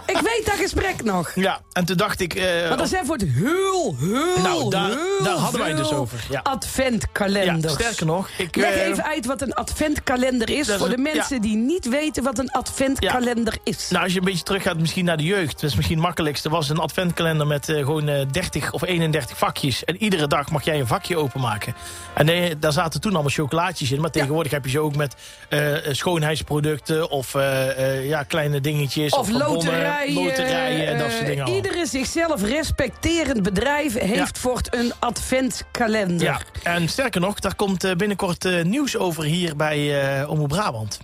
ik 0.06 0.20
weet 0.24 0.42
dat 0.46 0.56
gesprek 0.56 1.04
nog. 1.04 1.32
Ja, 1.36 1.62
en 1.72 1.86
toen 1.86 1.98
dacht 1.98 2.20
ik... 2.20 2.34
eh, 2.34 2.68
Want 2.68 2.82
er 2.82 2.88
zijn 2.88 3.06
voor 3.06 3.16
het 3.16 3.28
heel, 3.30 3.96
heel, 4.00 4.42
Nou, 4.44 4.70
daar- 4.70 4.88
heel 4.90 5.24
daar 5.24 5.36
hadden 5.36 5.60
wij 5.60 5.70
het 5.70 5.78
dus 5.78 5.92
over, 5.94 6.20
ja. 6.30 6.42
ja, 6.44 6.52
Adventkalenders. 6.52 7.74
sterker 7.74 8.06
nog, 8.06 8.30
ik... 8.38 8.56
Leg 8.56 8.74
eh, 8.74 8.88
even 8.88 9.04
uit 9.06 9.26
wat 9.26 9.42
een 9.42 9.54
adventkalender 9.54 10.50
is... 10.50 10.68
Dat 10.68 10.78
voor 10.78 10.88
de 10.90 10.96
een- 10.98 11.02
mensen 11.02 11.36
ja. 11.36 11.42
die 11.42 11.56
niet 11.56 11.90
weten 11.90 12.24
wat 12.24 12.38
een 12.40 12.52
adventkalender 12.52 13.58
is. 13.64 13.90
Nou, 13.90 14.04
als 14.04 14.14
je 14.14 14.20
een 14.20 14.26
beetje 14.26 14.44
teruggaat 14.44 14.78
misschien 14.80 15.06
naar 15.06 15.18
de 15.18 15.24
jeugd. 15.24 15.54
Dat 15.62 15.70
is 15.70 15.76
misschien 15.76 15.98
het 15.98 16.06
makkelijkste. 16.06 16.48
Er 16.50 16.56
was 16.56 16.70
een 16.70 16.78
adventkalender 16.78 17.48
met 17.48 17.70
eh, 17.70 17.76
gewoon 17.78 18.08
eh, 18.08 18.26
30 18.32 18.72
of 18.72 18.82
31 18.84 19.38
vakjes. 19.38 19.86
En 19.86 20.04
iedere 20.04 20.28
dag 20.28 20.50
mag 20.52 20.64
jij 20.64 20.80
een 20.80 20.88
vakje 20.88 21.18
openmaken. 21.18 21.76
En 22.14 22.58
daar 22.60 22.72
zaten 22.72 23.02
toen 23.02 23.14
allemaal 23.14 23.32
chocolaatjes 23.32 23.92
in. 23.92 24.02
Maar 24.02 24.12
tegenwoordig 24.12 24.52
heb 24.52 24.64
je 24.66 24.72
ze 24.72 24.80
ook 24.80 24.96
met 24.96 25.09
eh, 25.50 25.76
schoonheidsproducten. 25.92 27.10
Of 27.10 27.36
eh, 27.36 27.98
eh, 27.98 28.08
ja, 28.08 28.24
kleine 28.24 28.62
dingetjes. 28.62 29.14
Of 29.14 29.28
verbonnen, 29.28 29.54
loterijen. 29.56 30.14
loterijen 30.14 30.88
en 30.88 30.98
dat 30.98 31.12
soort 31.12 31.26
dingen. 31.26 31.48
Iedere 31.48 31.86
zichzelf 31.86 32.44
respecterend 32.44 33.44
bedrijf 33.44 33.94
heeft 33.94 34.16
Ja. 34.16 34.28
voort 34.42 34.76
een 34.76 34.94
adventkalender. 35.00 36.26
Ja, 36.28 36.40
en 36.64 36.88
sterker 36.88 37.22
nog, 37.22 37.40
daar 37.40 37.56
komt 37.56 37.98
binnenkort 37.98 38.64
nieuws 38.64 38.98
over 38.98 39.24
hier 39.24 39.56
bij 39.56 40.02
eh 40.20 40.30
Omroep 40.30 40.48
Brabant. 40.50 41.00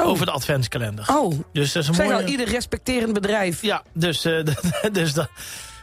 Oh. 0.00 0.06
Over 0.06 0.26
de 0.26 0.32
adventskalender. 0.32 1.04
Oh, 1.10 1.40
Dus 1.52 1.72
dat 1.72 1.82
is 1.82 1.88
een 1.88 1.94
zeg 1.94 2.06
mooie... 2.06 2.22
al, 2.22 2.28
ieder 2.28 2.48
respecterend 2.48 3.12
bedrijf. 3.12 3.62
Ja, 3.62 3.82
dus, 3.92 4.20
dus, 4.92 5.12
dat, 5.12 5.28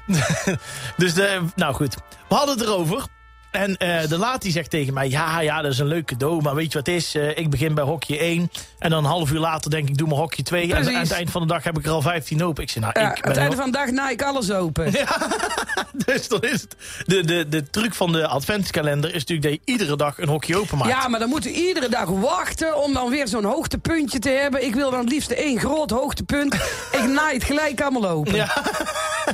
dus 0.98 1.14
de, 1.14 1.42
nou 1.56 1.74
goed. 1.74 1.96
We 2.30 2.36
hadden 2.36 2.58
het 2.58 2.68
erover. 2.68 3.08
En 3.52 3.78
eh, 3.78 4.08
de 4.08 4.18
laat 4.18 4.42
die 4.42 4.52
zegt 4.52 4.70
tegen 4.70 4.94
mij, 4.94 5.10
ja, 5.10 5.40
ja, 5.40 5.62
dat 5.62 5.72
is 5.72 5.80
een 5.80 5.88
leuk 5.88 6.06
cadeau, 6.06 6.42
maar 6.42 6.56
weet 6.56 6.72
je 6.72 6.78
wat 6.78 6.88
het 6.88 6.96
is? 6.96 7.16
Eh, 7.16 7.38
ik 7.38 7.50
begin 7.50 7.74
bij 7.74 7.84
hokje 7.84 8.18
1 8.18 8.52
en 8.80 8.90
dan 8.90 9.04
een 9.04 9.10
half 9.10 9.32
uur 9.32 9.40
later 9.40 9.72
denk 9.72 9.90
ik, 9.90 9.98
doe 9.98 10.08
maar 10.08 10.18
hokje 10.18 10.44
2. 10.44 10.62
En 10.62 10.70
Precies. 10.70 10.94
aan 10.94 11.02
het 11.02 11.12
eind 11.12 11.32
van 11.32 11.42
de 11.42 11.48
dag 11.48 11.64
heb 11.64 11.78
ik 11.78 11.86
er 11.86 11.92
al 11.92 12.02
15 12.02 12.44
open. 12.44 12.64
Ik 12.64 12.70
zeg, 12.70 12.84
nou, 12.84 13.00
Ja, 13.00 13.16
ik 13.16 13.22
aan 13.22 13.30
het 13.30 13.40
einde 13.40 13.56
van 13.56 13.72
de 13.72 13.78
dag 13.78 13.92
naai 13.92 14.14
ik 14.14 14.22
alles 14.22 14.52
open. 14.52 14.92
Dus 16.06 16.28
dan 16.28 16.42
is 16.42 16.62
het... 16.62 16.76
De, 17.06 17.26
de, 17.26 17.50
de 17.50 17.70
truc 17.70 17.94
van 17.94 18.12
de 18.12 18.28
adventskalender 18.28 19.10
is 19.14 19.26
natuurlijk 19.26 19.50
dat 19.50 19.52
je 19.52 19.72
iedere 19.72 19.98
dag 19.98 20.20
een 20.20 20.28
hokje 20.28 20.58
open 20.58 20.78
maakt. 20.78 20.92
Ja, 20.92 21.08
maar 21.08 21.20
dan 21.20 21.30
moeten 21.30 21.52
we 21.52 21.58
iedere 21.58 21.90
dag 21.90 22.10
wachten 22.10 22.84
om 22.84 22.94
dan 22.94 23.10
weer 23.10 23.28
zo'n 23.28 23.44
hoogtepuntje 23.44 24.20
te 24.20 24.30
hebben. 24.30 24.66
Ik 24.66 24.76
wil 24.76 24.92
dan 24.92 25.00
het 25.00 25.10
liefst 25.10 25.32
één 25.32 25.60
groot 25.60 25.90
hoogtepunt. 25.90 26.54
ik 27.00 27.06
naai 27.08 27.34
het 27.34 27.44
gelijk 27.44 27.82
allemaal 27.82 28.10
open. 28.10 28.36
Ja, 28.36 28.54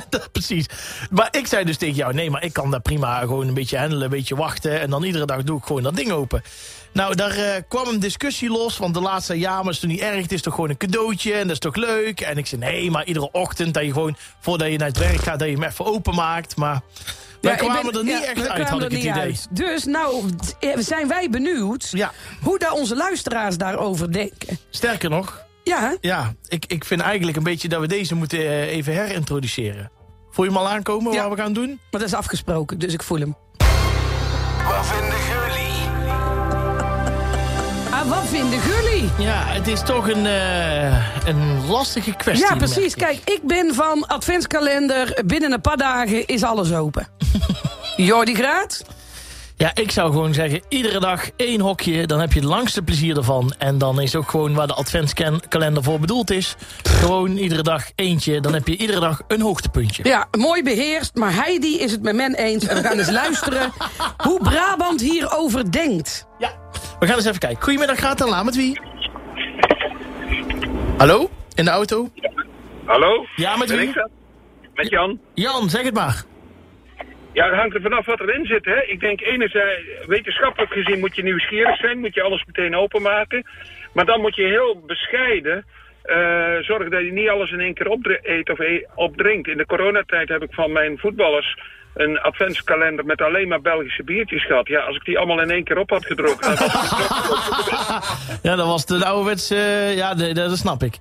dat, 0.08 0.32
precies. 0.32 0.66
Maar 1.10 1.28
ik 1.30 1.46
zei 1.46 1.64
dus 1.64 1.76
tegen 1.76 1.94
jou, 1.94 2.14
nee, 2.14 2.30
maar 2.30 2.44
ik 2.44 2.52
kan 2.52 2.70
daar 2.70 2.80
prima 2.80 3.18
gewoon 3.18 3.48
een 3.48 3.54
beetje 3.54 3.78
handelen, 3.78 4.04
een 4.04 4.10
beetje 4.10 4.36
wachten. 4.36 4.80
En 4.80 4.90
dan 4.90 5.02
iedere 5.02 5.26
dag 5.26 5.42
doe 5.42 5.58
ik 5.58 5.64
gewoon 5.64 5.82
dat 5.82 5.96
ding 5.96 6.10
open. 6.10 6.42
Nou, 6.92 7.14
daar 7.14 7.36
eh, 7.36 7.62
kwam 7.68 7.88
een 7.88 8.00
discussie 8.00 8.48
los, 8.50 8.78
want 8.78 8.94
de 8.94 9.00
laatste 9.00 9.34
jaar, 9.38 9.64
maar 9.64 9.72
is 9.72 9.78
toch 9.78 9.90
niet 9.90 10.00
erg, 10.00 10.22
het 10.22 10.32
is 10.32 10.42
toch 10.42 10.54
gewoon 10.54 10.70
een 10.70 10.76
cadeautje 10.76 11.32
en 11.32 11.42
dat 11.42 11.50
is 11.50 11.58
toch 11.58 11.76
leuk. 11.76 12.20
En 12.20 12.38
ik 12.38 12.46
zei, 12.46 12.60
nee, 12.60 12.90
maar 12.90 13.04
iedere 13.04 13.30
ochtend 13.32 13.74
dat 13.74 13.84
je 13.84 13.92
gewoon, 13.92 14.16
voordat 14.40 14.70
je 14.70 14.78
naar 14.78 14.88
het 14.88 14.98
werk 14.98 15.20
gaat, 15.20 15.38
dat 15.38 15.48
je 15.48 15.54
hem 15.54 15.62
even 15.62 15.84
openmaakt. 15.84 16.56
Maar 16.56 16.80
wij 17.40 17.54
kwamen 17.56 17.84
ben- 17.84 17.94
er 17.94 18.04
niet 18.04 18.12
ja, 18.12 18.24
echt 18.24 18.48
uit, 18.48 18.68
had 18.68 18.82
ik 18.82 18.90
het 18.90 19.00
idee. 19.00 19.12
uit. 19.12 19.46
Dus 19.50 19.84
nou 19.84 20.30
eh, 20.60 20.70
zijn 20.78 21.08
wij 21.08 21.30
benieuwd 21.30 21.88
Ja, 21.90 22.12
hoe 22.40 22.58
daar 22.58 22.72
onze 22.72 22.96
luisteraars 22.96 23.56
daarover 23.56 24.12
denken. 24.12 24.58
sterker 24.70 25.10
nog, 25.10 25.45
Ja, 25.66 25.80
hè? 25.80 25.94
ja, 26.00 26.34
ik, 26.48 26.64
ik 26.66 26.84
vind 26.84 27.00
eigenlijk 27.00 27.36
een 27.36 27.42
beetje 27.42 27.68
dat 27.68 27.80
we 27.80 27.86
deze 27.86 28.14
moeten 28.14 28.38
eh, 28.38 28.60
even 28.72 28.92
herintroduceren. 28.92 29.90
Voel 30.30 30.44
je 30.44 30.50
hem 30.50 30.60
al 30.60 30.68
aankomen, 30.68 31.12
Ja. 31.12 31.28
wat 31.28 31.36
we 31.36 31.42
gaan 31.42 31.52
doen? 31.52 31.68
maar 31.68 32.00
dat 32.00 32.08
is 32.08 32.14
afgesproken, 32.14 32.78
dus 32.78 32.92
ik 32.92 33.02
voel 33.02 33.18
hem. 33.18 33.36
Wat 34.68 34.86
vinden 34.86 35.18
jullie? 35.18 35.74
Ah, 37.90 38.08
wat 38.08 38.26
vinden 38.26 38.58
jullie? 38.60 39.10
Ja, 39.18 39.42
het 39.46 39.66
is 39.66 39.82
toch 39.82 40.08
een, 40.08 40.26
eh, 40.26 41.26
een 41.26 41.66
lastige 41.66 42.12
kwestie. 42.16 42.46
Ja, 42.48 42.56
precies. 42.56 42.94
Kijk, 42.94 43.18
ik 43.24 43.40
ben 43.42 43.74
van 43.74 44.06
adventskalender. 44.06 45.22
Binnen 45.26 45.52
een 45.52 45.60
paar 45.60 45.76
dagen 45.76 46.26
is 46.26 46.42
alles 46.42 46.72
open. 46.72 47.08
Jordi 47.96 48.34
Graat? 48.34 48.84
Ja, 49.58 49.70
ik 49.74 49.90
zou 49.90 50.12
gewoon 50.12 50.34
zeggen, 50.34 50.60
iedere 50.68 51.00
dag 51.00 51.30
één 51.36 51.60
hokje, 51.60 52.06
dan 52.06 52.20
heb 52.20 52.32
je 52.32 52.40
het 52.40 52.48
langste 52.48 52.82
plezier 52.82 53.16
ervan. 53.16 53.52
En 53.58 53.78
dan 53.78 54.00
is 54.00 54.16
ook 54.16 54.30
gewoon 54.30 54.54
waar 54.54 54.66
de 54.66 54.74
adventskalender 54.74 55.82
voor 55.82 56.00
bedoeld 56.00 56.30
is. 56.30 56.56
Gewoon 56.82 57.36
iedere 57.36 57.62
dag 57.62 57.90
eentje, 57.94 58.40
dan 58.40 58.54
heb 58.54 58.68
je 58.68 58.76
iedere 58.76 59.00
dag 59.00 59.22
een 59.28 59.40
hoogtepuntje. 59.40 60.04
Ja, 60.04 60.28
mooi 60.38 60.62
beheerst, 60.62 61.14
maar 61.14 61.34
Heidi 61.34 61.78
is 61.78 61.92
het 61.92 62.02
met 62.02 62.14
men 62.14 62.34
eens. 62.34 62.66
En 62.66 62.76
we 62.76 62.82
gaan 62.82 62.98
eens 62.98 63.10
luisteren 63.10 63.72
hoe 64.16 64.40
Brabant 64.42 65.00
hierover 65.00 65.72
denkt. 65.72 66.26
Ja, 66.38 66.50
we 66.98 67.06
gaan 67.06 67.16
eens 67.16 67.26
even 67.26 67.38
kijken. 67.38 67.62
Goedemiddag, 67.62 67.98
gaat 67.98 68.20
en 68.20 68.28
la 68.28 68.42
met 68.42 68.56
wie? 68.56 68.80
Hallo? 70.96 71.30
In 71.54 71.64
de 71.64 71.70
auto? 71.70 72.10
Hallo? 72.84 73.26
Ja, 73.36 73.56
met 73.56 73.68
Ben 73.68 73.78
wie? 73.78 73.92
Met 74.74 74.88
Jan. 74.88 75.20
Jan, 75.34 75.70
zeg 75.70 75.82
het 75.82 75.94
maar. 75.94 76.24
Ja, 77.36 77.48
dat 77.48 77.58
hangt 77.58 77.74
er 77.74 77.80
vanaf 77.80 78.06
wat 78.06 78.20
erin 78.20 78.46
zit. 78.46 78.64
Hè? 78.64 78.82
Ik 78.82 79.00
denk 79.00 79.20
enerzijds, 79.20 80.06
wetenschappelijk 80.06 80.72
gezien 80.72 80.98
moet 80.98 81.16
je 81.16 81.22
nieuwsgierig 81.22 81.76
zijn, 81.76 81.98
moet 81.98 82.14
je 82.14 82.22
alles 82.22 82.44
meteen 82.46 82.76
openmaken. 82.76 83.46
Maar 83.92 84.04
dan 84.04 84.20
moet 84.20 84.36
je 84.36 84.44
heel 84.44 84.82
bescheiden 84.86 85.64
eh, 86.02 86.56
zorgen 86.60 86.90
dat 86.90 87.00
je 87.00 87.12
niet 87.12 87.28
alles 87.28 87.50
in 87.50 87.60
één 87.60 87.74
keer 87.74 87.88
of 87.88 88.58
e- 88.58 88.84
opdrinkt. 88.94 89.48
In 89.48 89.56
de 89.56 89.66
coronatijd 89.66 90.28
heb 90.28 90.42
ik 90.42 90.52
van 90.52 90.72
mijn 90.72 90.98
voetballers 90.98 91.58
een 91.96 92.18
adventskalender 92.20 93.04
met 93.04 93.20
alleen 93.20 93.48
maar 93.48 93.60
Belgische 93.60 94.04
biertjes 94.04 94.46
gehad. 94.46 94.68
Ja, 94.68 94.80
als 94.80 94.96
ik 94.96 95.04
die 95.04 95.18
allemaal 95.18 95.40
in 95.40 95.50
één 95.50 95.64
keer 95.64 95.78
op 95.78 95.90
had 95.90 96.04
het 96.08 96.20
Ja, 98.42 98.56
dat 98.56 98.66
was 98.66 98.86
de 98.86 99.04
ouderwetse... 99.04 99.54
eh, 99.56 99.96
ja, 99.96 100.14
de- 100.14 100.26
de- 100.32 100.48
dat 100.48 100.58
snap 100.58 100.82
ik. 100.82 100.94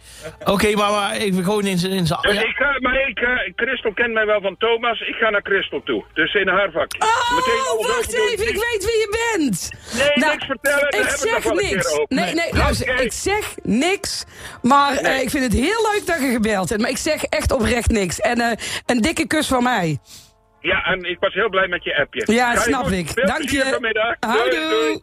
Oké, 0.46 0.76
maar, 0.76 0.92
maar 0.92 1.12
even 1.12 1.44
gewoon 1.44 1.66
in 1.66 1.78
zijn... 1.78 1.92
In 1.92 2.04
Dus 2.04 2.12
ik 2.44 2.56
ga, 2.56 2.78
maar 2.80 3.08
ik, 3.08 3.20
eh, 3.20 3.30
Christel 3.56 3.94
kent 3.94 4.14
mij 4.14 4.26
wel 4.26 4.42
van 4.42 4.56
Thomas. 4.58 5.00
Ik 5.00 5.16
ga 5.16 5.30
naar 5.30 5.42
Christel 5.44 5.82
toe. 5.86 6.04
Dus 6.14 6.34
in 6.34 6.48
haar 6.48 6.72
vakje. 6.72 7.00
Meteen 7.36 7.62
Oh, 7.62 7.70
alles 7.72 7.88
wacht 7.96 8.14
even, 8.14 8.48
ik 8.48 8.54
weet 8.56 8.86
wie 8.86 9.00
je 9.00 9.36
bent. 9.38 9.72
Nee, 9.98 10.30
niks 10.30 10.46
vertellen, 10.46 10.92
daar 10.92 11.02
Ik 11.02 11.08
heb 11.10 11.18
ik 11.20 11.44
nog 11.44 11.60
zeg 11.60 11.72
niks. 11.72 11.94
Nee, 12.08 12.26
nee, 12.26 12.34
Nee. 12.34 12.54
luister, 12.54 12.92
Oké. 12.94 13.02
ik 13.02 13.12
zeg 13.14 13.56
niks. 13.64 14.26
Maar 14.62 14.96
eh, 14.98 15.22
ik 15.22 15.30
vind 15.30 15.44
het 15.44 15.54
heel 15.54 15.90
leuk 15.94 16.02
dat 16.06 16.20
je 16.22 16.32
gebeld 16.32 16.70
hebt. 16.70 16.82
Maar 16.82 16.90
ik 16.90 16.98
zeg 16.98 17.24
echt 17.24 17.52
oprecht 17.52 17.90
niks. 17.90 18.20
En 18.20 18.40
eh, 18.40 18.52
een 18.86 19.02
dikke 19.02 19.28
kus 19.28 19.48
van 19.48 19.64
mij. 19.64 20.00
Ja, 20.66 20.84
en 20.84 21.04
ik 21.04 21.18
was 21.20 21.34
heel 21.34 21.50
blij 21.50 21.68
met 21.68 21.84
je 21.84 21.98
appje. 22.00 22.34
Ja, 22.34 22.54
Ga 22.56 22.62
snap 22.62 22.88
ik. 22.88 23.08
Veel 23.10 23.26
Dank 23.26 23.50
je. 23.50 23.64
vanmiddag. 23.72 24.16
Houdoe. 24.20 25.00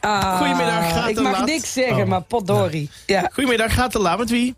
Ah, 0.00 0.36
Goedemiddag, 0.36 0.92
gaat 0.92 1.08
Ik 1.08 1.20
mag 1.20 1.32
laat. 1.32 1.46
niks 1.46 1.72
zeggen, 1.72 2.02
Oh. 2.02 2.08
maar 2.08 2.22
potdorie. 2.22 2.90
Ja. 3.06 3.28
Goedemiddag, 3.32 3.74
gaat 3.74 3.94
en 3.94 4.00
la 4.00 4.16
met 4.16 4.30
wie? 4.30 4.54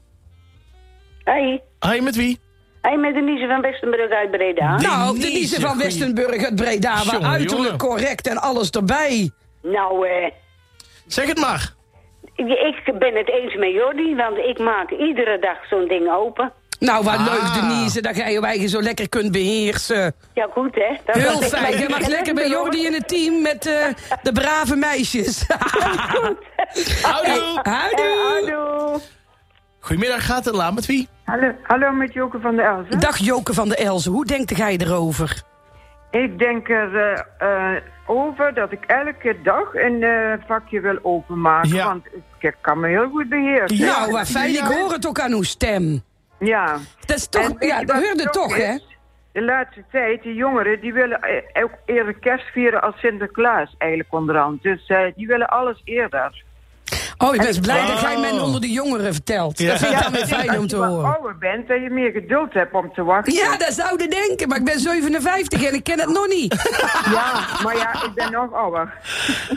Hoi, 1.25 1.61
Hi, 1.91 2.01
met 2.01 2.17
wie? 2.17 2.39
hey, 2.83 2.97
met 2.97 3.15
Denise 3.15 3.47
van 3.47 3.61
Westenbrug 3.61 4.11
uit 4.11 4.31
Breda. 4.31 4.77
Nou, 4.77 5.19
Denise, 5.19 5.61
van 5.61 5.71
goeie- 5.71 5.85
Westenburg 5.85 6.45
uit 6.45 6.55
Breda. 6.57 6.95
Waar 6.95 7.05
Jongen, 7.15 7.29
uiterlijk 7.31 7.79
correct 7.79 8.27
en 8.29 8.37
alles 8.39 8.71
erbij. 8.71 9.31
Nou, 9.63 10.09
eh, 10.09 10.31
Zeg 11.07 11.27
het 11.27 11.39
maar. 11.39 11.73
ik 12.37 12.99
ben 12.99 13.15
het 13.17 13.29
eens 13.31 13.55
met 13.55 13.73
Jordi, 13.73 14.15
want 14.15 14.39
ik 14.39 14.59
maak 14.59 14.91
iedere 14.91 15.39
dag 15.39 15.57
zo'n 15.71 15.89
ding 15.89 16.11
open. 16.13 16.53
Nou, 16.79 17.05
wat 17.05 17.15
Ah. 17.15 17.25
leuk 17.27 17.55
Denise, 17.55 18.01
dat 18.03 18.17
jij 18.17 18.33
je 18.33 18.41
eigen 18.41 18.69
zo 18.69 18.83
lekker 18.83 19.09
kunt 19.09 19.33
beheersen. 19.33 20.15
Ja, 20.35 20.49
goed 20.53 20.75
hè? 20.75 20.97
Dat 21.05 21.15
Heel 21.17 21.41
fijn. 21.43 21.79
Je 21.79 21.89
mag 21.89 22.07
lekker 22.07 22.35
bij 22.35 22.49
Jordi 22.49 22.87
in 22.87 22.93
het 22.93 23.09
team 23.09 23.43
met 23.43 23.67
eh, 23.67 23.87
de 24.23 24.33
brave 24.33 24.77
meisjes. 24.77 25.45
Houdoe. 27.03 27.41
hoor. 27.41 27.61
Houdoe. 27.63 28.05
Eh, 28.05 28.29
Houdoe. 28.31 29.01
Goedemiddag, 29.81 30.27
gaat 30.27 30.47
en 30.47 30.55
la 30.55 30.71
met 30.71 30.87
wie? 30.87 31.09
Hallo, 31.25 31.53
hallo 31.63 31.93
met 31.93 32.13
Joke 32.13 32.41
van 32.41 32.57
der 32.57 32.65
Elzen. 32.65 33.01
Dag 33.01 33.17
Joke 33.19 33.55
van 33.55 33.69
de 33.69 33.77
Elzen, 33.77 34.13
hoe 34.13 34.25
denkt 34.25 34.57
jij 34.57 34.77
erover? 34.77 35.43
Ik 36.11 36.39
denk 36.39 36.69
er 36.69 36.97
eh, 36.97 37.75
eh, 37.75 37.83
over 38.07 38.55
dat 38.55 38.73
ik 38.73 38.85
elke 38.87 39.37
dag 39.43 39.75
een 39.75 40.03
eh, 40.03 40.33
vakje 40.47 40.81
wil 40.81 40.99
openmaken. 41.03 41.75
Ja. 41.75 41.87
Want 41.87 42.07
ik 42.39 42.55
kan 42.61 42.81
me 42.81 42.89
heel 42.89 43.09
goed 43.09 43.29
beheersen. 43.29 43.87
Nou, 43.87 44.13
wat 44.13 44.29
fijn, 44.29 44.51
ik 44.55 44.61
hoor 44.61 44.93
het 44.93 45.07
ook 45.07 45.21
aan 45.21 45.33
uw 45.33 45.43
stem. 45.43 46.03
Ja. 46.39 46.79
Dat 47.07 47.17
is 47.17 47.29
toch, 47.29 47.43
En 47.43 47.67
ja, 47.67 47.85
dat 47.85 48.05
hoorde 48.05 48.31
toch, 48.31 48.57
hè? 48.57 48.79
De 49.33 49.43
laatste 49.43 49.85
tijd, 49.91 50.23
die 50.23 50.35
jongeren, 50.35 50.81
die 50.81 50.93
willen 50.93 51.21
eh, 51.21 51.63
ook 51.63 51.71
eerder 51.85 52.15
kerst 52.15 52.47
vieren 52.47 52.83
als 52.83 52.99
Sinterklaas 52.99 53.75
eigenlijk 53.79 54.13
onderhand. 54.13 54.63
Dus 54.63 54.87
eh, 54.87 55.05
die 55.17 55.27
willen 55.27 55.49
alles 55.49 55.81
eerder. 55.85 56.45
Oh, 57.19 57.35
ik 57.35 57.41
ben 57.41 57.61
blij 57.61 57.87
dat 57.87 57.97
Oh. 57.97 58.01
jij 58.01 58.19
men 58.21 58.43
onder 58.43 58.61
de 58.61 58.71
jongeren 58.71 59.13
vertelt. 59.15 59.59
Ja. 59.59 59.69
Dat 59.71 59.79
vind 59.79 59.93
ik 59.93 60.03
dan 60.03 60.13
weer 60.13 60.21
Als 60.23 60.31
fijn 60.31 60.51
om 60.57 60.61
je 60.63 60.67
te 60.69 60.77
wat 60.77 60.89
horen. 60.89 61.15
ouder 61.15 61.39
bent, 61.39 61.69
dat 61.69 61.83
je 61.83 61.91
meer 61.91 62.11
geduld 62.11 62.53
hebt 62.53 62.75
om 62.75 62.93
te 62.95 63.05
wachten. 63.05 63.33
Ja, 63.33 63.57
dat 63.57 63.73
zou 63.75 64.03
je 64.03 64.09
denken, 64.09 64.49
maar 64.49 64.59
ik 64.59 64.65
ben 64.65 64.81
57 64.81 65.65
en 65.65 65.75
ik 65.75 65.85
ken 65.85 65.99
het 66.01 66.09
nog 66.09 66.27
niet. 66.29 66.55
Ja, 67.13 67.47
maar 67.63 67.77
ja, 67.77 68.03
ik 68.05 68.11
ben 68.15 68.33
nog 68.33 68.53
ouder. 68.53 68.95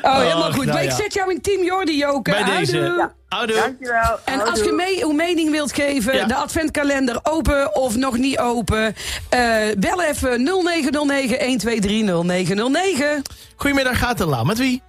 Oh, 0.02 0.18
helemaal 0.18 0.52
goed. 0.52 0.66
nou 0.66 0.68
maar 0.74 0.84
ik 0.84 0.90
ja. 0.90 0.96
zet 0.96 1.14
jou 1.14 1.32
in 1.32 1.42
team 1.42 1.64
Jordi, 1.64 1.98
Joke. 1.98 2.32
Bij 2.32 2.44
deze. 2.44 3.10
Houdoe. 3.28 3.56
Dankjewel. 3.56 4.18
En 4.26 4.46
als 4.50 4.60
je 4.64 4.72
mee, 4.72 5.04
uw 5.06 5.12
mening 5.12 5.52
wilt 5.52 5.74
geven, 5.74 6.16
Ja. 6.16 6.26
de 6.26 6.36
adventkalender 6.36 7.20
open 7.24 7.76
of 7.76 7.96
nog 7.96 8.18
niet 8.18 8.40
open, 8.40 8.96
eh, 9.30 9.40
bel 9.78 10.02
even 10.04 10.44
0909 10.44 11.38
123 11.40 11.92
0909. 11.92 13.22
Goedemiddag, 13.56 14.00
gaat 14.00 14.22
en 14.22 14.28
la 14.28 14.44
met 14.44 14.58
wie? 14.58 14.82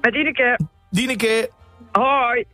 Met 0.00 0.14
Ineke. 0.14 0.58
Dieneke. 0.90 1.50
Hoi. 1.92 2.44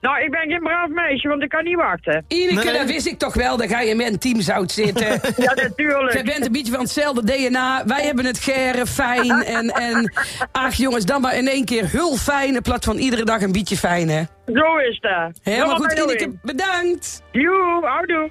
Nou, 0.00 0.22
ik 0.24 0.30
ben 0.30 0.40
geen 0.50 0.62
braaf 0.62 0.88
meisje, 0.88 1.28
want 1.28 1.42
ik 1.42 1.48
kan 1.48 1.64
niet 1.64 1.76
wachten. 1.76 2.24
Ineke, 2.28 2.64
Nee. 2.64 2.78
dat 2.78 2.86
wist 2.86 3.06
ik 3.06 3.18
toch 3.18 3.34
wel 3.34 3.56
dat 3.56 3.70
jij 3.70 3.86
in 3.86 3.96
mijn 3.96 4.18
team 4.18 4.40
zou 4.40 4.68
zitten. 4.68 5.06
Ja, 5.36 5.54
natuurlijk. 5.54 6.12
Jij 6.12 6.22
bent 6.24 6.46
een 6.46 6.52
beetje 6.52 6.72
van 6.72 6.80
hetzelfde 6.80 7.24
DNA. 7.24 7.82
Wij 7.86 8.02
hebben 8.02 8.24
het 8.24 8.38
gere, 8.38 8.86
fijn 8.86 9.30
en, 9.42 9.68
en... 9.70 10.12
Ach 10.52 10.74
jongens, 10.74 11.04
dan 11.04 11.20
maar 11.20 11.36
in 11.36 11.48
één 11.48 11.64
keer 11.64 11.88
heel 11.88 12.16
fijn 12.16 12.54
in 12.54 12.62
plaats 12.62 12.86
van 12.86 12.96
iedere 12.96 13.24
dag 13.24 13.40
een 13.42 13.52
beetje 13.52 13.76
fijn, 13.76 14.08
hè. 14.08 14.22
Zo 14.46 14.76
is 14.76 15.00
dat. 15.00 15.38
Helemaal 15.42 15.76
goed, 15.76 15.86
maar 15.86 15.96
Ineke. 16.02 16.24
in. 16.24 16.38
Bedankt. 16.42 17.22
Joe, 17.32 17.80
houdoe. 17.84 18.30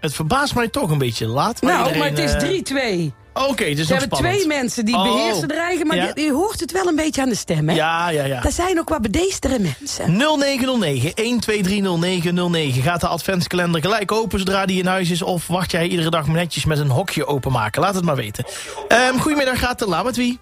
Het 0.00 0.14
verbaast 0.14 0.54
mij 0.54 0.68
toch 0.68 0.90
een 0.90 0.98
beetje 0.98 1.26
laat. 1.26 1.62
nou, 1.62 1.98
maar 1.98 2.08
het 2.08 2.18
is 2.18 2.34
eh, 2.34 3.10
3-2. 3.10 3.12
Oké, 3.48 3.64
het 3.64 3.78
is 3.78 3.86
We 3.88 3.94
hebben 3.94 4.16
spannend. 4.16 4.36
twee 4.42 4.46
mensen 4.58 4.84
die 4.84 4.94
Oh. 4.96 5.02
beheersen 5.02 5.48
dreigen, 5.48 5.86
maar 5.86 5.96
Ja. 5.96 6.10
je, 6.14 6.20
je 6.22 6.32
hoort 6.32 6.60
het 6.60 6.72
wel 6.72 6.86
een 6.86 6.96
beetje 6.96 7.22
aan 7.22 7.28
de 7.28 7.34
stem, 7.34 7.68
hè? 7.68 7.74
Ja, 7.74 8.08
ja, 8.08 8.24
ja. 8.24 8.40
Dat 8.40 8.52
zijn 8.52 8.78
ook 8.80 8.88
wat 8.88 9.02
bedeestere 9.02 9.58
mensen. 9.58 10.16
0909 10.16 11.12
1230909 11.14 12.82
gaat 12.82 13.00
de 13.00 13.06
adventskalender 13.08 13.80
gelijk 13.80 14.12
open 14.12 14.38
zodra 14.38 14.66
die 14.66 14.78
in 14.80 14.86
huis 14.86 15.10
is... 15.10 15.22
of 15.22 15.46
wacht 15.46 15.70
jij 15.70 15.86
iedere 15.86 16.10
dag 16.10 16.26
netjes 16.26 16.64
met 16.64 16.78
een 16.78 16.90
hokje 16.90 17.26
openmaken? 17.26 17.82
Laat 17.82 17.94
het 17.94 18.04
maar 18.04 18.16
weten. 18.16 18.44
Ehm 18.88 19.18
goedemiddag, 19.18 19.58
gaat 19.58 19.78
de 19.78 19.88
la 19.88 20.02
met 20.02 20.16
wie? 20.16 20.40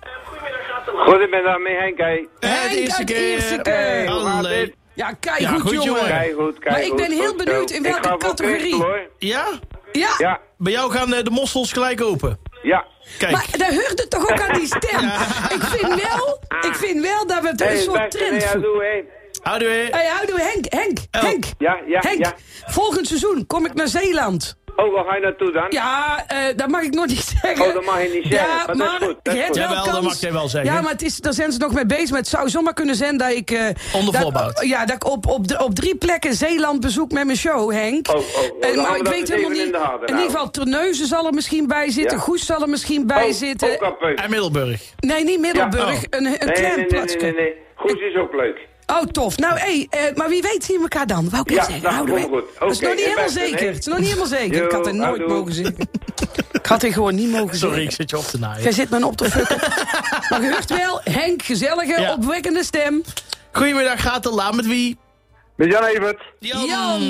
Goedemiddag, 0.97 1.59
met 1.59 1.73
Henk. 1.79 1.99
Hey. 1.99 2.27
Henk 2.41 2.73
eerste 2.73 2.97
uit 2.99 3.07
keer. 3.07 3.41
Hey, 3.63 4.07
gaat 4.07 4.25
Allee. 4.39 4.65
dit? 4.65 4.75
Ja, 4.95 5.13
kijk 5.21 5.39
Ja, 5.41 5.49
goed, 5.51 5.61
goed, 5.61 5.83
jongen. 5.85 6.07
Kijk 6.07 6.35
goed, 6.39 6.59
kijk 6.59 6.71
Maar 6.71 6.83
ik 6.85 6.97
ben 6.97 7.11
heel 7.11 7.29
goed 7.29 7.45
benieuwd 7.45 7.71
in 7.71 7.83
welke 7.83 8.17
categorie. 8.17 8.85
Ja? 9.19 9.45
Ja, 9.93 10.09
Ja, 10.19 10.41
Bij 10.59 10.73
jou 10.73 10.91
gaan 10.91 11.15
eh, 11.15 11.23
de 11.25 11.31
mossels 11.31 11.73
gelijk 11.73 12.03
open. 12.03 12.39
Ja. 12.65 12.85
Kijk. 13.19 13.33
Maar 13.33 13.47
daar 13.57 13.73
hoort 13.75 14.01
het 14.01 14.11
toch 14.11 14.31
ook 14.31 14.41
aan 14.41 14.53
die 14.59 14.67
stem. 14.67 15.05
Ik, 15.57 15.63
vind 15.63 16.03
wel, 16.03 16.41
ik 16.61 16.75
vind 16.75 17.01
wel 17.03 17.27
dat 17.27 17.41
we 17.43 17.49
het 17.49 17.61
een 17.61 17.67
Hey, 17.67 17.77
soort 17.81 18.11
trend 18.11 18.45
hé. 18.45 19.03
Houdoe. 19.43 19.89
Hey, 19.91 20.07
houdoe 20.07 20.41
Henk, 20.41 20.65
Henk, 20.69 20.99
Henk. 21.11 21.45
Ja, 21.59 21.79
ja, 21.87 22.01
Henk, 22.01 22.25
ja. 22.25 22.35
volgend 22.67 23.07
seizoen 23.07 23.47
kom 23.47 23.67
ik 23.67 23.75
naar 23.75 23.89
Zeeland. 23.89 24.57
Oh, 24.77 24.93
waar 24.95 25.05
ga 25.05 25.15
je 25.15 25.21
naartoe 25.21 25.53
dan? 25.53 25.67
Ja, 25.71 26.25
eh, 26.27 26.39
dat 26.57 26.69
mag 26.69 26.83
ik 26.83 26.95
nog 26.95 27.07
niet 27.07 27.35
zeggen. 27.43 27.67
Oh, 27.67 27.75
dat 27.75 27.85
mag 27.85 28.03
je 28.03 28.09
niet 28.09 28.33
zeggen. 28.33 28.49
Ja, 28.49 28.65
Maar 28.67 28.77
dat 28.77 29.01
is 29.01 29.07
goed, 29.07 29.17
dat 29.23 29.35
is 29.35 29.41
goed. 29.45 29.57
wel 29.57 29.65
Jawel, 29.69 29.93
dat 29.93 30.03
mag 30.03 30.21
jij 30.21 30.33
wel 30.33 30.49
zeggen. 30.49 30.73
Ja, 30.73 30.81
maar 30.81 30.93
het 30.93 31.03
is, 31.03 31.17
daar 31.17 31.33
zijn 31.33 31.53
ze 31.53 31.59
nog 31.59 31.73
mee 31.75 31.87
bezig. 31.87 32.11
Maar 32.11 32.19
het 32.19 32.29
zou 32.29 32.49
zomaar 32.49 32.75
kunnen 32.75 32.95
zijn 32.95 33.17
dat 33.17 33.31
ik... 33.31 33.51
eh, 33.51 33.67
Onder 33.95 34.15
voorbehoud. 34.21 34.65
Ja, 34.67 34.85
dat 34.87 34.97
ik 34.97 35.07
op, 35.07 35.27
op, 35.27 35.49
de- 35.49 35.65
op 35.65 35.75
drie 35.75 35.97
plekken 35.97 36.35
Zeeland 36.35 36.81
bezoek 36.81 37.13
met 37.13 37.25
mijn 37.25 37.37
show, 37.39 37.73
Henk. 37.73 38.09
Oh, 38.09 38.15
oh, 38.15 38.23
oh, 38.23 38.45
En, 38.69 38.75
dan 38.75 38.85
maar 38.85 38.97
ik 38.97 39.05
dat 39.05 39.13
weet 39.15 39.29
helemaal 39.29 39.51
niet... 39.51 39.61
in 39.61 39.73
de 39.73 39.79
gaten 39.79 40.07
in 40.07 40.15
ieder 40.15 40.31
geval, 40.31 40.51
Terneuzen 40.51 41.07
zal 41.07 41.27
er 41.27 41.33
misschien 41.35 41.67
bij 41.67 41.91
zitten. 41.91 42.17
Ja. 42.17 42.23
Goes 42.23 42.47
zal 42.47 42.61
er 42.63 42.69
misschien 42.69 43.07
bij 43.07 43.27
Oh, 43.27 43.33
zitten. 43.33 43.79
En 44.15 44.31
Middelburg. 44.31 44.83
Nee, 44.99 45.25
niet 45.25 45.41
Middelburg. 45.41 45.87
Ja, 45.87 45.95
oh. 45.97 46.01
Een, 46.11 46.25
een 46.25 46.31
Nee, 46.31 46.39
klein 46.39 46.63
nee, 46.69 46.77
nee, 46.77 46.87
plaatsje. 46.87 47.19
nee, 47.19 47.33
nee, 47.33 47.43
nee. 47.43 47.55
Goed 47.75 48.01
is 48.01 48.17
ook 48.17 48.33
leuk. 48.35 48.59
Oh, 48.87 49.03
tof. 49.03 49.39
Nou, 49.39 49.59
hé, 49.59 49.87
eh, 49.91 50.15
maar 50.17 50.29
wie 50.29 50.43
weet 50.43 50.65
zien 50.65 50.77
we 50.77 50.83
elkaar 50.83 51.07
dan? 51.07 51.31
Wou 51.31 51.43
ik 51.47 51.51
Ja, 51.51 51.65
zeggen. 51.65 51.91
Houden 51.91 52.15
komt 52.23 52.31
we- 52.31 52.45
goed. 52.59 52.71
Is 52.71 52.79
nog 52.81 52.91
niet 52.95 53.01
helemaal 53.01 53.25
beste, 53.25 53.39
zeker. 53.39 53.61
nee. 53.61 53.69
Het 53.69 53.79
is 53.79 53.87
nog 53.87 53.97
niet 53.99 54.07
helemaal 54.07 54.27
zeker. 54.29 54.65
Ik 54.65 54.71
had 54.73 54.87
er 54.87 54.95
nooit 54.95 55.07
houdoe. 55.09 55.29
mogen 55.29 55.53
zeggen. 55.53 55.77
Ik 56.53 56.67
had 56.67 56.83
er 56.83 56.93
gewoon 56.93 57.15
niet 57.15 57.31
mogen 57.31 57.57
Sorry, 57.57 57.83
ik 57.83 57.91
zit 57.91 58.11
je 58.11 58.19
op 58.19 58.25
te 58.25 58.39
naaien. 58.39 58.63
Jij 58.63 58.73
zit 58.73 58.91
me 58.91 59.07
op 59.07 59.17
te 59.17 59.31
fucken. 59.31 59.57
maar 60.31 60.51
hoort 60.51 60.71
wel, 60.77 61.01
Henk, 61.05 61.43
gezellige, 61.43 62.01
Ja. 62.01 62.13
opwekkende 62.13 62.65
stem. 62.65 63.03
Goedemiddag, 63.53 64.03
gaat 64.03 64.23
de 64.23 64.31
la 64.31 64.51
met 64.53 64.67
wie? 64.67 64.99
Met 65.57 65.71
Jan 65.73 65.85
Evert. 65.85 66.21
Jan. 66.39 67.03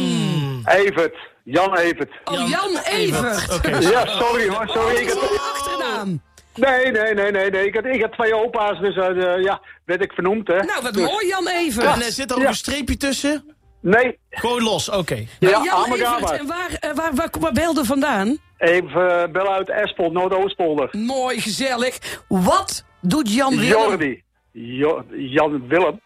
Evert. 0.64 1.16
Jan 1.44 1.76
Evert. 1.76 2.10
Oh, 2.24 2.48
Jan 2.48 2.78
Evert. 2.84 3.52
Oké. 3.54 3.76
Ja, 3.76 4.06
sorry 4.06 4.48
hoor. 4.48 4.68
Sorry. 4.68 4.94
Ik 4.96 5.06
is 5.08 5.12
had... 5.14 5.20
je 5.22 5.52
achternaam? 5.54 6.22
Nee, 6.54 6.90
nee, 6.90 7.14
nee, 7.14 7.30
nee. 7.30 7.50
nee. 7.50 7.66
Ik, 7.66 7.74
had, 7.74 7.84
ik 7.84 8.00
had 8.00 8.12
twee 8.12 8.34
opa's, 8.34 8.80
dus 8.80 8.96
eh, 8.96 9.42
ja, 9.42 9.60
werd 9.84 10.02
ik 10.02 10.12
vernoemd, 10.12 10.46
hè. 10.48 10.56
Nou, 10.62 10.82
wat 10.82 10.94
Dus- 10.94 11.10
mooi, 11.10 11.26
Jan 11.26 11.48
En 11.48 11.56
Evert. 11.56 12.04
er 12.06 12.12
zit 12.12 12.30
er 12.30 12.36
ook 12.36 12.42
Ja. 12.42 12.48
een 12.48 12.54
streepje 12.54 12.96
tussen? 12.96 13.44
Nee. 13.80 14.18
Gewoon 14.30 14.62
los, 14.62 14.88
oké. 14.88 15.24
Ja, 15.38 15.48
Jan. 15.64 15.84
Evert, 15.92 16.30
en 16.30 16.46
waar, 16.46 16.70
eh, 16.80 16.94
waar, 16.94 17.14
waar, 17.14 17.28
waar 17.40 17.52
belde 17.52 17.84
vandaan? 17.84 18.36
Even 18.58 19.00
uh, 19.02 19.32
bellen 19.32 19.52
uit 19.52 19.70
Espel, 19.70 20.10
Noordoostpolder. 20.10 20.88
Mooi, 20.92 21.40
gezellig. 21.40 21.98
Wat 22.28 22.84
doet 23.00 23.34
Jan 23.34 23.50
Willem? 23.58 23.68
Jordi. 23.68 24.22
Jo 24.52 25.04
Jan 25.10 25.68
Willem. 25.68 26.00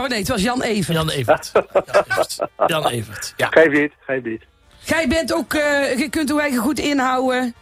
Oh 0.00 0.06
nee, 0.06 0.18
het 0.18 0.28
was 0.28 0.42
Jan 0.42 0.62
Evert. 0.62 0.96
Jan 0.96 1.10
Evert. 1.10 1.52
Jan 1.92 2.06
Evert. 2.06 2.42
Jan 2.66 2.86
Evert. 2.86 3.34
Ja. 3.36 3.46
Geef 3.50 3.72
niet, 3.72 3.92
geef 4.00 4.22
niet. 4.22 4.42
Jij 4.78 5.08
bent 5.08 5.32
ook, 5.34 5.54
eh, 5.54 5.98
je 5.98 6.08
kunt 6.10 6.30
uw 6.30 6.38
eigen 6.38 6.58
goed 6.60 6.78
inhouden. 6.78 7.54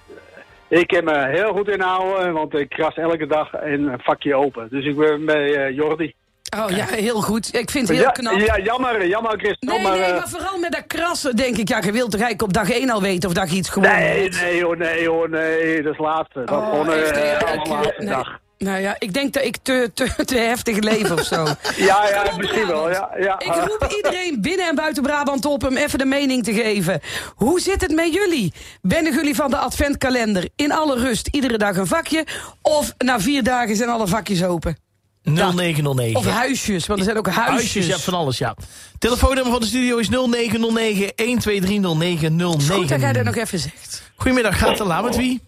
Ik 0.69 0.87
kan 0.87 1.05
me 1.05 1.29
heel 1.29 1.53
goed 1.53 1.69
inhouden, 1.69 2.33
want 2.33 2.55
ik 2.55 2.69
kras 2.69 2.95
elke 2.95 3.27
dag 3.27 3.49
een 3.53 3.91
vakje 3.99 4.35
open. 4.35 4.69
Dus 4.71 4.85
ik 4.85 4.97
ben 4.97 5.25
bij 5.25 5.55
eh, 5.55 5.75
Jordi. 5.75 6.15
Oh 6.59 6.71
ja, 6.71 6.87
heel 6.87 7.21
goed. 7.23 7.55
Ik 7.55 7.71
vind 7.71 7.89
het 7.89 7.97
heel 7.97 8.11
knap. 8.11 8.39
ja, 8.41 8.59
jammer, 8.59 9.07
jammer 9.07 9.39
Christel, 9.39 9.75
Nee, 9.75 9.83
maar... 9.83 9.99
nee, 9.99 10.03
eh, 10.03 10.17
maar 10.17 10.29
vooral 10.29 10.59
met 10.59 10.73
dat 10.73 10.87
krassen 10.87 11.37
denk 11.37 11.57
ik. 11.57 11.69
Ja, 11.69 11.77
je 11.77 11.93
wilt 11.93 12.11
toch 12.11 12.21
eigenlijk 12.21 12.43
op 12.43 12.53
dag 12.53 12.71
1 12.71 12.91
al 12.91 13.03
weten 13.03 13.29
of 13.29 13.51
je 13.51 13.57
iets 13.57 13.69
gewonnen 13.69 13.99
Nee, 13.99 14.29
nee 14.29 14.65
hoor, 14.65 14.77
nee 14.77 15.09
hoor, 15.09 15.31
nee, 15.31 15.83
dat 15.83 15.93
is 15.93 15.99
laatste. 15.99 16.43
Dat 16.45 16.59
Oh, 16.59 16.71
gewoon 16.71 16.93
echt, 16.93 17.11
eh 17.11 17.71
laatste 17.71 17.95
nee. 17.99 18.09
dag. 18.09 18.39
Nou 18.59 18.81
ja, 18.81 18.97
ik 18.99 19.15
denk 19.15 19.33
dat 19.33 19.45
ik 19.45 19.57
te, 19.63 19.91
te, 19.95 20.25
te 20.25 20.37
heftig 20.37 20.79
leef 20.79 21.11
of 21.11 21.23
zo. 21.23 21.45
Ja, 21.77 22.09
ja, 22.09 22.37
misschien 22.37 22.67
wel, 22.67 22.91
ja. 22.91 23.11
ja. 23.19 23.39
Ik 23.39 23.53
roep 23.55 23.93
iedereen 23.97 24.41
binnen 24.41 24.67
en 24.69 24.75
buiten 24.75 25.03
Brabant 25.03 25.45
op 25.45 25.65
om 25.65 25.77
even 25.77 25.99
de 25.99 26.05
mening 26.05 26.45
te 26.45 26.53
geven. 26.53 27.01
Hoe 27.35 27.61
zit 27.61 27.81
het 27.81 27.95
met 27.95 28.15
jullie? 28.15 28.53
Bennen 28.83 29.15
jullie 29.15 29.35
van 29.35 29.51
de 29.51 29.57
adventkalender 29.57 30.49
in 30.57 30.73
alle 30.73 30.99
rust 30.99 31.27
iedere 31.27 31.59
dag 31.59 31.77
een 31.77 31.87
vakje? 31.87 32.27
Of 32.63 32.95
na 32.99 33.21
vier 33.21 33.43
dagen 33.43 33.77
zijn 33.77 33.89
alle 33.89 34.07
vakjes 34.07 34.45
open? 34.45 34.77
0909. 35.23 36.17
Of 36.17 36.27
huisjes, 36.27 36.87
want 36.87 36.99
er 36.99 37.05
zijn 37.05 37.17
ook 37.17 37.27
huisjes. 37.29 37.55
Huisjes, 37.55 37.87
ja, 37.87 37.99
van 37.99 38.15
alles, 38.15 38.39
ja. 38.39 38.57
Telefoonnummer 38.99 39.53
van 39.53 39.61
de 39.61 39.67
studio 39.67 39.97
is 39.97 40.09
0909 40.09 41.13
1230909. 41.15 42.73
Goed 42.73 42.89
dat 42.89 43.01
jij 43.01 43.13
dat 43.13 43.25
nog 43.25 43.37
even 43.37 43.59
zegt. 43.59 44.03
Goedemiddag, 44.15 44.59
gaat 44.59 44.77
de 44.77 44.85
la 44.85 45.01
met 45.01 45.17
wie? 45.17 45.41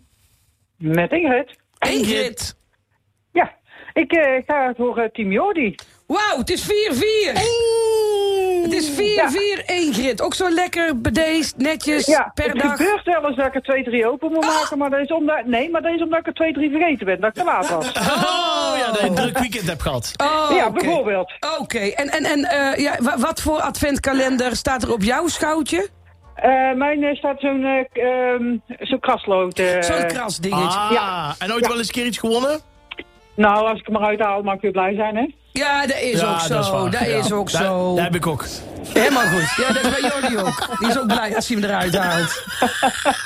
Met 0.77 1.13
Ingrid. 1.13 1.57
Ingrid. 1.79 2.57
Ik 3.99 4.13
eh, 4.13 4.43
ga 4.47 4.73
voor 4.77 4.99
eh, 4.99 5.09
Team 5.13 5.31
Jordi. 5.33 5.75
Wauw, 6.07 6.39
het 6.39 6.51
is 6.51 6.63
4-4. 6.63 6.69
Het 8.63 8.73
is 8.73 8.91
4-4 8.91 9.65
Ingrid. 9.67 10.23
Ook 10.23 10.35
zo 10.35 10.51
lekker 10.51 11.01
bedeesd, 11.01 11.57
netjes, 11.57 12.07
Ja, 12.07 12.31
per 12.35 12.49
het 12.49 12.59
dag. 12.59 12.77
gebeurt 12.77 13.05
wel 13.05 13.27
eens 13.27 13.37
dat 13.37 13.47
ik 13.55 13.55
er 13.69 14.03
2-3 14.03 14.07
open 14.07 14.33
moet 14.33 14.45
maken, 14.45 14.79
maar 14.79 14.91
dat 14.91 15.01
is 15.01 15.09
omdat, 15.13 15.45
nee, 15.45 15.71
maar 15.71 15.83
dat 15.83 15.93
is 15.95 16.03
omdat 16.03 16.19
ik 16.19 16.27
er 16.39 16.53
2-3 16.55 16.71
vergeten 16.71 17.07
ben, 17.07 17.21
dat 17.21 17.29
ik 17.31 17.35
te 17.37 17.45
laat 17.45 17.69
was. 17.71 17.89
Oh 17.93 18.75
ja, 18.79 18.87
dat 18.93 19.01
je 19.01 19.07
een 19.07 19.15
druk 19.15 19.39
weekend 19.39 19.69
hebt 19.69 19.83
gehad. 19.83 20.13
Oh, 20.23 20.57
ja, 20.57 20.71
bijvoorbeeld. 20.71 21.33
Oké, 21.59 21.79
en, 21.79 22.09
en, 22.11 22.25
en 22.25 22.45
eh, 22.45 22.79
ja, 22.83 22.95
wa- 23.01 23.19
wat 23.19 23.41
voor 23.43 23.61
adventkalender 23.61 24.57
staat 24.57 24.83
er 24.83 24.93
op 24.93 25.03
jouw 25.03 25.27
schoutje? 25.29 25.89
Eh, 26.35 26.73
mijn 26.75 27.17
staat 27.17 27.41
zo'n 27.41 27.87
zo'n 28.79 29.01
kraslood. 29.01 29.59
eh. 29.59 29.83
Zo'n 29.83 30.07
krasdingetje. 30.07 30.79
Ah, 30.79 30.91
Ja. 30.93 31.35
en 31.39 31.53
ooit 31.53 31.67
wel 31.67 31.77
eens 31.79 31.87
een 31.87 31.93
keer 31.93 32.07
iets 32.07 32.19
gewonnen? 32.19 32.61
Nou, 33.39 33.69
als 33.69 33.79
ik 33.81 33.87
hem 33.87 33.97
eruit 33.97 34.21
haal, 34.21 34.43
mag 34.43 34.55
ik 34.55 34.61
weer 34.61 34.71
blij 34.71 34.95
zijn, 34.95 35.17
hè? 35.17 35.27
Ja, 35.53 35.87
dat 35.87 35.97
is 36.01 36.21
Ja, 36.21 36.31
ook 36.33 36.41
zo. 36.41 36.49
dat 36.55 36.65
is 36.65 36.71
waar. 36.71 37.09
Ja. 37.09 37.17
is 37.17 37.33
ook 37.33 37.51
zo. 37.51 37.95
Dat 37.95 38.05
heb 38.05 38.15
ik 38.15 38.27
ook. 38.27 38.45
Helemaal 38.93 39.27
goed. 39.27 39.65
Ja, 39.67 39.73
dat 39.73 39.85
is 39.85 39.91
bij 40.01 40.11
Jordi 40.11 40.39
ook. 40.39 40.79
Die 40.79 40.89
is 40.89 40.99
ook 40.99 41.07
blij 41.07 41.35
als 41.37 41.49
hij 41.49 41.57
hem 41.57 41.65
eruit 41.71 41.97
haalt. 41.97 42.43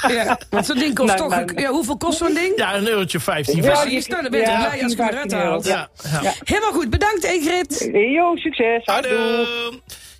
Ja, 0.08 0.38
want 0.50 0.66
zo'n 0.66 0.78
ding 0.78 0.94
kost 0.94 1.08
Nee, 1.08 1.16
toch... 1.16 1.34
nee. 1.36 1.64
Ja, 1.64 1.70
hoeveel 1.70 1.96
kost 1.96 2.18
zo'n 2.18 2.34
ding? 2.34 2.52
Ja, 2.56 2.74
een 2.76 2.88
eurotje 2.88 3.20
15. 3.20 3.62
Ja, 3.62 3.82
je 3.82 3.90
Ja, 3.90 4.28
blij 4.28 4.82
als 4.82 4.92
je 4.92 5.02
hem 5.02 5.08
eruit 5.08 5.14
15 5.14 5.38
euro. 5.38 5.50
haalt. 5.50 5.66
Ja, 5.66 5.88
ja. 6.22 6.32
Helemaal 6.44 6.72
goed. 6.72 6.90
Bedankt, 6.90 7.24
Ingrid. 7.24 7.90
Yo, 7.92 8.36
succes. 8.36 8.84
Hallo. 8.84 9.44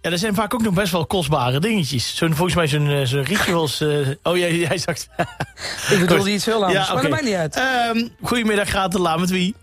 Ja, 0.02 0.10
er 0.10 0.18
zijn 0.18 0.34
vaak 0.34 0.54
ook 0.54 0.62
nog 0.62 0.74
best 0.74 0.92
wel 0.92 1.06
kostbare 1.06 1.60
dingetjes. 1.60 2.16
Zo'n, 2.16 2.34
volgens 2.34 2.56
mij 2.56 2.66
zo'n, 2.66 2.88
eh, 2.90 3.00
zo'n 3.04 3.24
rituals... 3.24 3.80
eh 3.80 3.88
oh, 4.22 4.36
jij, 4.36 4.54
jij 4.54 4.78
zegt... 4.78 5.08
Ik 5.90 6.00
bedoelde 6.00 6.30
iets 6.32 6.44
heel 6.44 6.64
anders, 6.64 6.86
Ja, 6.86 6.92
maar 6.94 7.02
dat 7.02 7.10
maakt 7.10 7.24
niet 7.24 7.34
uit. 7.34 7.56
Ehm, 7.56 8.08
goedemiddag, 8.22 8.70
gaat 8.70 8.92
de 8.92 9.00
la 9.00 9.16
met 9.16 9.30
wie? 9.30 9.54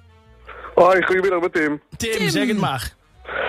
Hoi, 0.80 1.04
goedemiddag 1.04 1.40
met 1.42 1.54
Tim. 1.54 1.82
Tim, 1.98 2.30
zeg 2.30 2.48
het 2.48 2.58
maar. 2.58 2.98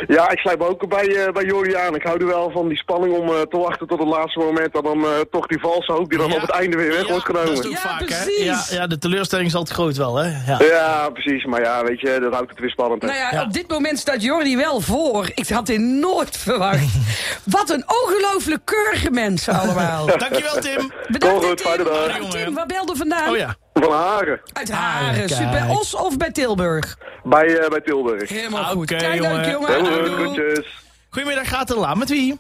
Ja, 0.07 0.31
ik 0.31 0.39
sluit 0.39 0.59
me 0.59 0.65
ook 0.69 0.89
bij, 0.89 1.27
eh 1.27 1.33
bij 1.33 1.45
Jordi 1.45 1.75
aan. 1.75 1.95
Ik 1.95 2.03
hou 2.03 2.21
er 2.21 2.27
wel 2.27 2.51
van 2.51 2.69
die 2.69 2.77
spanning 2.77 3.15
om 3.17 3.29
eh, 3.29 3.41
te 3.41 3.59
wachten 3.59 3.87
tot 3.87 3.99
het 3.99 4.09
laatste 4.09 4.39
moment. 4.39 4.75
En 4.77 4.83
dan 4.83 5.05
eh, 5.05 5.11
toch 5.31 5.47
die 5.47 5.61
valse 5.61 5.93
hoop 5.93 6.09
die 6.11 6.19
dan 6.19 6.29
Ja. 6.29 6.35
op 6.35 6.41
het 6.41 6.51
einde 6.51 6.77
weer 6.77 6.89
weg 6.93 7.09
wordt 7.09 7.27
dat 7.33 7.37
is 7.43 7.49
genomen. 7.49 7.71
Ja, 7.71 7.77
vaak, 7.77 8.01
hè? 8.01 8.07
precies. 8.07 8.45
Ja, 8.45 8.65
ja, 8.71 8.87
de 8.87 8.99
teleurstelling 8.99 9.49
is 9.49 9.55
altijd 9.55 9.77
groot 9.77 9.97
wel, 9.97 10.17
hè? 10.17 10.29
Ja. 10.53 10.59
Ja, 10.65 11.09
precies. 11.11 11.45
Maar 11.45 11.61
ja, 11.63 11.85
weet 11.85 12.01
je, 12.01 12.19
dat 12.21 12.33
houdt 12.33 12.51
het 12.51 12.59
weer 12.59 12.71
spannend. 12.71 13.03
hè. 13.03 13.09
Nou 13.09 13.21
ja, 13.21 13.29
Ja. 13.33 13.43
op 13.43 13.53
dit 13.53 13.69
moment 13.69 13.99
staat 13.99 14.23
Jordi 14.23 14.57
wel 14.57 14.81
voor. 14.81 15.31
Ik 15.35 15.49
had 15.49 15.67
dit 15.67 15.81
nooit 15.81 16.37
verwacht. 16.37 16.85
Wat 17.57 17.71
een 17.71 17.85
ongelooflijk 18.03 18.61
keurige 18.65 19.11
mensen 19.11 19.55
allemaal. 19.55 20.07
Dankjewel, 20.19 20.61
Tim. 20.61 20.93
Bedankt, 21.09 21.39
Kom 21.39 21.49
goed, 21.49 21.57
Tim. 21.57 21.67
fijne 21.67 21.85
dag. 21.85 22.31
Tim, 22.31 22.55
waar 22.55 22.67
belde 22.67 22.97
vandaan? 22.97 23.31
Oh 23.31 23.37
ja. 23.37 23.57
Van 23.73 23.93
Haren, 23.93 24.41
Uit 24.53 24.71
Haren, 24.73 25.15
kijk. 25.27 25.29
Super. 25.29 25.71
Os 25.71 25.95
of 25.95 26.17
bij 26.17 26.31
Tilburg? 26.31 26.97
bij, 27.25 27.59
eh, 27.59 27.69
bij 27.69 27.81
Tilburg. 27.81 28.29
Helemaal 28.29 28.63
Ah, 28.63 28.69
goed. 28.69 28.93
oké, 28.93 28.97
Kijk, 28.97 29.15
jongen. 29.23 29.51
jongen. 29.51 29.87
Goed, 29.87 30.09
groetjes. 30.09 30.67
Goedemiddag, 31.11 31.49
gaat 31.49 31.69
de 31.69 31.77
la 31.77 31.95
met 31.95 32.09
wie? 32.09 32.39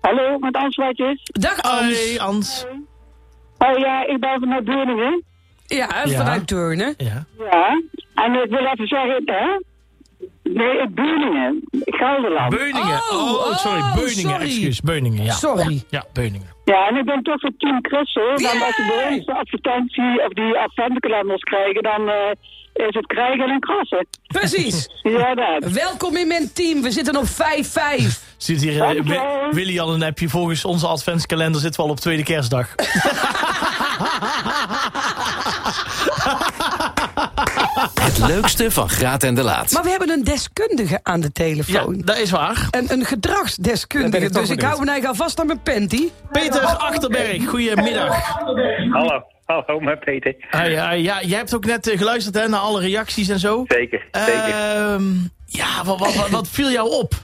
Hallo, 0.00 0.38
met 0.38 0.54
Ansluitjes. 0.54 1.20
Dag 1.24 1.62
Ans. 1.62 1.80
Hoi, 1.80 2.18
Ans. 2.18 2.66
Oh 3.58 3.78
ja, 3.78 4.06
ik 4.06 4.20
ben 4.20 4.40
vanuit 4.40 4.64
Beuningen. 4.64 5.22
Ja, 5.66 5.88
Ja. 6.04 6.16
vanuit 6.16 6.46
Turnen. 6.46 6.94
Ja. 6.96 7.24
Ja, 7.38 7.82
en 8.14 8.34
ik 8.34 8.50
wil 8.50 8.66
even 8.66 8.86
zeggen, 8.86 9.22
hè? 9.26 9.60
Nee, 10.42 10.88
Beuningen. 10.90 11.62
Gelderland. 11.84 12.50
Beuningen. 12.56 13.00
Oh, 13.12 13.32
Oh, 13.46 13.56
sorry, 13.56 13.78
oh, 13.80 13.94
Beuningen, 13.94 14.30
sorry. 14.30 14.44
excuus. 14.44 14.80
Beuningen, 14.80 15.24
ja. 15.24 15.32
Sorry. 15.32 15.82
Ja, 15.90 16.04
Beuningen. 16.12 16.46
Ja, 16.64 16.88
en 16.88 16.96
ik 16.96 17.04
ben 17.04 17.22
toch 17.22 17.40
voor 17.40 17.50
Team 17.58 17.78
Christel. 17.82 18.26
Want 18.28 18.40
Yay! 18.40 18.60
als 18.62 18.76
we 18.76 18.84
bij 18.96 19.14
ons 19.16 19.26
de 19.26 19.34
advertentie 19.34 20.24
of 20.24 20.32
die 20.32 20.58
adventkalenders 20.58 21.42
krijgen, 21.42 21.82
dan 21.82 22.08
eh, 22.08 22.30
is 22.86 22.94
het 22.94 23.06
krijgen 23.06 23.48
en 23.48 23.60
krassen. 23.60 24.06
Precies. 24.26 24.88
Ja, 25.02 25.34
dat. 25.34 25.72
Welkom 25.72 26.16
in 26.16 26.28
mijn 26.28 26.52
team. 26.52 26.82
We 26.82 26.90
zitten 26.90 27.16
op 27.16 27.24
5-5. 27.26 27.28
Zit 28.36 28.60
hier 28.62 28.72
uh, 28.96 29.02
Wi- 29.02 29.20
Willy 29.50 29.78
al 29.80 29.94
een 29.94 30.02
appje. 30.02 30.28
Volgens 30.28 30.64
onze 30.64 30.86
adventskalender 30.86 31.60
zitten 31.60 31.80
we 31.80 31.86
al 31.86 31.92
op 31.92 32.00
tweede 32.00 32.22
kerstdag. 32.22 32.74
Het 38.08 38.18
leukste 38.18 38.70
van 38.70 38.88
Graat 38.88 39.22
en 39.22 39.34
de 39.34 39.42
Laat. 39.42 39.72
Maar 39.72 39.82
we 39.82 39.90
hebben 39.90 40.10
een 40.10 40.24
deskundige 40.24 41.00
aan 41.02 41.20
de 41.20 41.30
Ja, 41.32 41.44
telefoon. 41.44 42.00
dat 42.04 42.18
is 42.18 42.30
waar. 42.30 42.66
En 42.70 42.80
een 42.80 42.86
ben 42.88 43.06
gedragsdeskundige. 43.06 44.24
ik 44.24 44.32
toch 44.32 44.40
Dus 44.40 44.50
ik 44.50 44.60
hou 44.60 44.80
me 44.80 44.86
eigenlijk 44.90 45.06
alvast 45.06 45.40
aan 45.40 45.46
mijn 45.46 45.62
panty. 45.62 46.08
Peter 46.32 46.60
Achterberg, 46.64 47.46
goedemiddag. 47.48 48.34
Hallo, 48.92 49.22
hallo 49.44 49.80
met 49.80 50.00
Peter. 50.00 50.34
Hi, 50.50 50.68
ja, 50.68 50.94
jij 50.96 51.38
hebt 51.38 51.54
ook 51.54 51.64
net 51.64 51.88
eh, 51.88 51.98
geluisterd 51.98 52.34
hè, 52.34 52.48
naar 52.48 52.60
alle 52.60 52.80
reacties 52.80 53.28
en 53.28 53.38
zo. 53.38 53.64
Zeker, 53.66 54.06
zeker. 54.12 54.54
Ehm, 54.54 55.04
ja, 55.46 55.84
wat, 55.84 55.98
wat, 55.98 56.28
wat 56.30 56.48
viel 56.48 56.70
jou 56.70 56.90
op? 56.90 57.14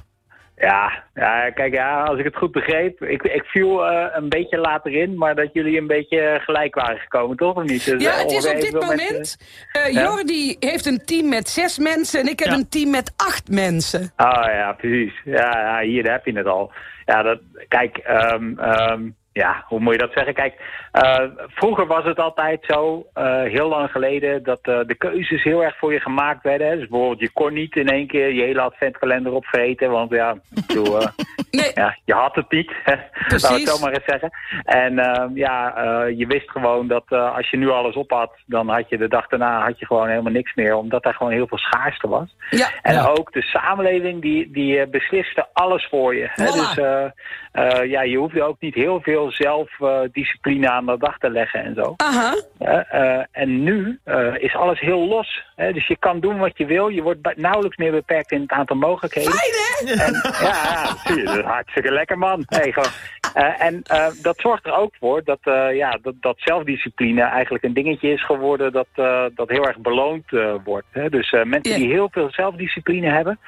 Ja, 0.65 1.05
ja, 1.15 1.51
kijk, 1.51 1.73
ja, 1.75 2.03
als 2.03 2.19
ik 2.19 2.25
het 2.25 2.37
goed 2.37 2.53
begreep, 2.53 3.03
ik, 3.03 3.23
ik 3.23 3.45
viel 3.45 3.87
eh, 3.87 4.07
een 4.13 4.29
beetje 4.29 4.59
later 4.59 4.93
in, 4.93 5.19
maar 5.19 5.35
dat 5.35 5.49
jullie 5.53 5.79
een 5.79 5.87
beetje 5.87 6.41
gelijk 6.43 6.75
waren 6.75 6.99
gekomen, 6.99 7.37
toch? 7.37 7.57
Of 7.57 7.63
niet? 7.63 7.85
Dus, 7.85 8.03
Ja, 8.03 8.13
eh, 8.13 8.19
het 8.23 8.31
is 8.31 8.47
op 8.49 8.61
dit 8.61 8.73
moment. 8.73 9.11
mensen- 9.11 9.39
eh 9.73 9.93
Ja? 9.93 10.03
Jordi 10.03 10.57
heeft 10.61 10.87
een 10.87 11.05
team 11.05 11.29
met 11.29 11.49
zes 11.49 11.79
mensen 11.79 12.21
en 12.21 12.27
ik 12.27 12.39
heb 12.39 12.53
een 12.53 12.69
team 12.69 12.91
met 12.91 13.13
acht 13.17 13.49
mensen. 13.51 14.01
Oh 14.17 14.43
ja, 14.47 14.73
precies. 14.73 15.13
Ja, 15.25 15.59
ja, 15.59 15.81
hier 15.81 16.11
heb 16.11 16.25
je 16.27 16.33
het 16.37 16.47
al. 16.47 16.73
Ja, 17.05 17.23
dat, 17.23 17.41
kijk, 17.69 17.97
ehm, 17.99 18.59
ehm, 18.59 19.03
ja, 19.35 19.65
hoe 19.69 19.81
moet 19.81 19.93
je 19.93 19.99
dat 19.99 20.13
zeggen? 20.13 20.35
Kijk, 20.35 20.55
eh, 20.93 21.25
vroeger 21.49 21.87
was 21.87 22.05
het 22.05 22.19
altijd 22.19 22.65
zo, 22.67 23.07
eh, 23.13 23.43
heel 23.43 23.69
lang 23.69 23.91
geleden, 23.91 24.43
dat 24.43 24.61
eh, 24.63 24.81
de 24.87 24.95
keuzes 24.95 25.43
heel 25.43 25.65
erg 25.65 25.79
voor 25.79 25.93
je 25.93 26.01
gemaakt 26.01 26.43
werden. 26.43 26.67
Hè. 26.67 26.77
Dus 26.77 26.89
bijvoorbeeld, 26.89 27.21
je 27.21 27.33
kon 27.33 27.53
niet 27.53 27.77
in 27.77 27.89
één 27.89 28.07
keer 28.07 28.33
je 28.33 28.43
hele 28.43 28.61
adventkalender 28.61 29.33
opvreten, 29.33 29.91
want 29.91 30.11
ja, 30.11 30.37
ik 30.55 30.67
bedoel, 30.67 31.01
eh, 31.01 31.09
ja, 31.75 31.97
je 32.05 32.15
had 32.15 32.35
het 32.35 32.51
niet. 32.51 32.73
Laten 32.85 33.53
we 33.53 33.61
het 33.61 33.69
zo 33.69 33.79
maar 33.79 33.93
eens 33.93 34.05
zeggen. 34.07 34.31
En 34.65 34.99
ehm, 34.99 35.37
ja, 35.37 35.77
eh, 35.77 36.19
je 36.19 36.27
wist 36.27 36.51
gewoon 36.51 36.89
dat 36.89 37.05
eh, 37.09 37.37
als 37.37 37.51
je 37.51 37.57
nu 37.57 37.71
alles 37.71 37.95
op 37.95 38.11
had, 38.11 38.33
dan 38.47 38.69
had 38.69 38.89
je 38.89 38.99
de 38.99 39.09
dag 39.09 39.27
daarna 39.27 39.65
had 39.65 39.79
je 39.79 39.87
gewoon 39.87 40.09
helemaal 40.09 40.33
niks 40.33 40.55
meer, 40.55 40.75
omdat 40.75 41.03
daar 41.03 41.15
gewoon 41.15 41.33
heel 41.33 41.47
veel 41.47 41.59
schaarste 41.59 42.09
was. 42.09 42.37
Ja. 42.51 42.69
En 42.83 42.99
ook 42.99 43.33
de 43.33 43.43
samenleving 43.43 44.23
die, 44.23 44.51
die 44.51 44.81
eh, 44.81 44.91
besliste 44.91 45.47
alles 45.53 45.87
voor 45.91 46.15
je. 46.15 46.29
Hè? 46.31 46.47
Voilà. 46.47 46.53
Dus 46.53 46.77
eh, 46.77 47.05
eh, 47.53 47.91
ja, 47.91 48.03
je 48.03 48.17
hoefde 48.17 48.43
ook 48.43 48.61
niet 48.61 48.75
heel 48.75 49.01
veel 49.01 49.24
zelfdiscipline 49.31 50.71
aan 50.71 50.87
de 50.87 50.99
dag 50.99 51.19
te 51.19 51.31
leggen 51.31 51.65
en 51.65 51.75
zo. 51.75 51.95
Aha. 51.97 52.35
Hè, 52.59 52.79
eh, 52.79 53.25
en 53.33 53.63
nu 53.63 54.01
eh, 54.05 54.35
is 54.39 54.55
alles 54.55 54.81
heel 54.81 55.09
los. 55.09 55.43
Dus 55.57 55.87
je 55.87 55.97
kan 55.97 56.21
doen 56.21 56.39
wat 56.39 56.59
je 56.59 56.67
wil. 56.67 56.89
Je 56.89 57.03
wordt 57.03 57.37
nauwelijks 57.37 57.77
meer 57.77 57.93
beperkt 57.93 58.33
in 58.33 58.41
het 58.41 58.51
aantal 58.51 58.77
mogelijkheden. 58.77 59.33
Fijn, 59.33 59.53
hè? 59.53 60.05
En, 60.05 60.13
ja, 60.47 60.55
ja, 60.73 60.97
zie 61.05 61.17
je, 61.17 61.25
dat 61.25 61.37
is 61.37 61.45
hartstikke 61.45 61.93
lekker, 61.93 62.19
man. 62.19 62.43
Hey, 62.47 62.73
gewoon. 62.73 62.91
Eh, 63.35 63.63
en 63.63 63.83
eh, 63.83 64.07
dat 64.23 64.39
zorgt 64.39 64.67
er 64.67 64.77
ook 64.77 64.95
voor 65.01 65.25
dat, 65.25 65.39
eh, 65.43 65.77
ja, 65.77 65.99
dat, 66.03 66.15
dat 66.21 66.37
zelfdiscipline 66.39 67.23
eigenlijk 67.23 67.65
een 67.65 67.75
dingetje 67.75 68.13
is 68.13 68.25
geworden 68.25 68.73
dat, 68.73 68.87
dat 69.35 69.49
heel 69.49 69.67
erg 69.67 69.79
beloond 69.79 70.25
wordt. 70.65 70.87
Hè? 70.91 71.09
Dus 71.09 71.31
mensen 71.31 71.79
die 71.79 71.89
heel 71.89 72.09
veel 72.11 72.31
zelfdiscipline 72.31 73.11
hebben, 73.11 73.39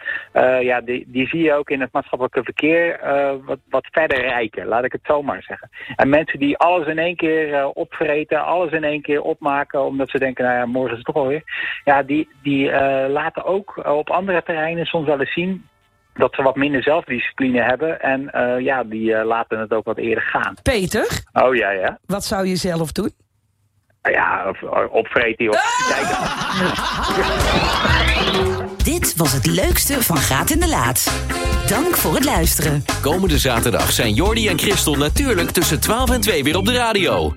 ja, 0.65 0.81
die, 0.81 1.05
die 1.09 1.29
zie 1.29 1.43
je 1.43 1.55
ook 1.55 1.71
in 1.71 1.81
het 1.81 1.93
maatschappelijke 1.93 2.43
verkeer 2.43 3.01
wat, 3.45 3.59
wat 3.71 3.87
verder 3.91 4.21
rijken, 4.21 4.67
laat 4.67 4.85
ik 4.85 4.93
het 4.93 5.01
zo 5.05 5.23
maar 5.23 5.43
zeggen. 5.43 5.71
En 5.97 6.09
mensen 6.09 6.39
die 6.39 6.57
alles 6.57 6.87
in 6.87 6.99
één 6.99 7.17
keer 7.17 7.69
opvreten, 7.69 8.45
alles 8.45 8.73
in 8.73 8.85
één 8.85 9.03
keer 9.03 9.23
opmaken, 9.23 9.85
omdat 9.85 10.11
ze 10.11 10.19
denken, 10.19 10.45
nou 10.45 10.57
ja, 10.57 10.67
morgen 10.67 10.91
is 10.91 10.97
het 10.97 11.07
toch 11.07 11.23
alweer. 11.23 11.43
Ja, 11.85 12.03
die, 12.03 12.29
die 12.43 12.71
laten 13.09 13.45
ook 13.45 13.87
op 13.87 14.11
andere 14.11 14.43
terreinen 14.43 14.87
soms 14.87 15.07
wel 15.07 15.21
eens 15.21 15.33
zien 15.33 15.65
dat 16.17 16.35
ze 16.35 16.43
wat 16.43 16.57
minder 16.57 16.83
zelfdiscipline 16.83 17.63
hebben. 17.63 18.01
En 18.01 18.31
eh, 18.31 18.61
ja, 18.61 18.85
die 18.85 19.15
eh, 19.15 19.27
laten 19.27 19.59
het 19.59 19.73
ook 19.73 19.85
wat 19.85 19.99
eerder 19.99 20.25
gaan. 20.25 20.55
Peter, 20.63 21.07
Oh 21.33 21.55
ja, 21.55 21.71
ja. 21.71 21.99
wat 22.07 22.25
zou 22.25 22.47
je 22.47 22.57
zelf 22.57 22.93
doen? 22.93 23.11
Ja, 24.13 24.49
of, 24.49 24.63
of 24.63 24.91
opvreten 24.91 25.49
of 25.49 25.87
kijken. 25.89 26.17
Dit 28.85 29.17
was 29.17 29.33
het 29.33 29.47
leukste 29.47 30.03
van 30.03 30.17
Graat 30.17 30.51
in 30.51 30.61
de 30.61 30.69
Laat. 30.69 31.25
Dank 31.69 31.97
voor 31.97 32.15
het 32.15 32.25
luisteren. 32.25 32.85
Komende 33.03 33.39
zaterdag 33.39 33.93
zijn 33.93 34.15
Jordi 34.15 34.49
en 34.49 34.59
Christel 34.59 34.95
natuurlijk 34.95 35.51
tussen 35.51 35.81
12 35.81 36.11
en 36.11 36.21
2 36.21 36.45
weer 36.45 36.57
op 36.57 36.65
de 36.65 36.75
radio. 36.75 37.35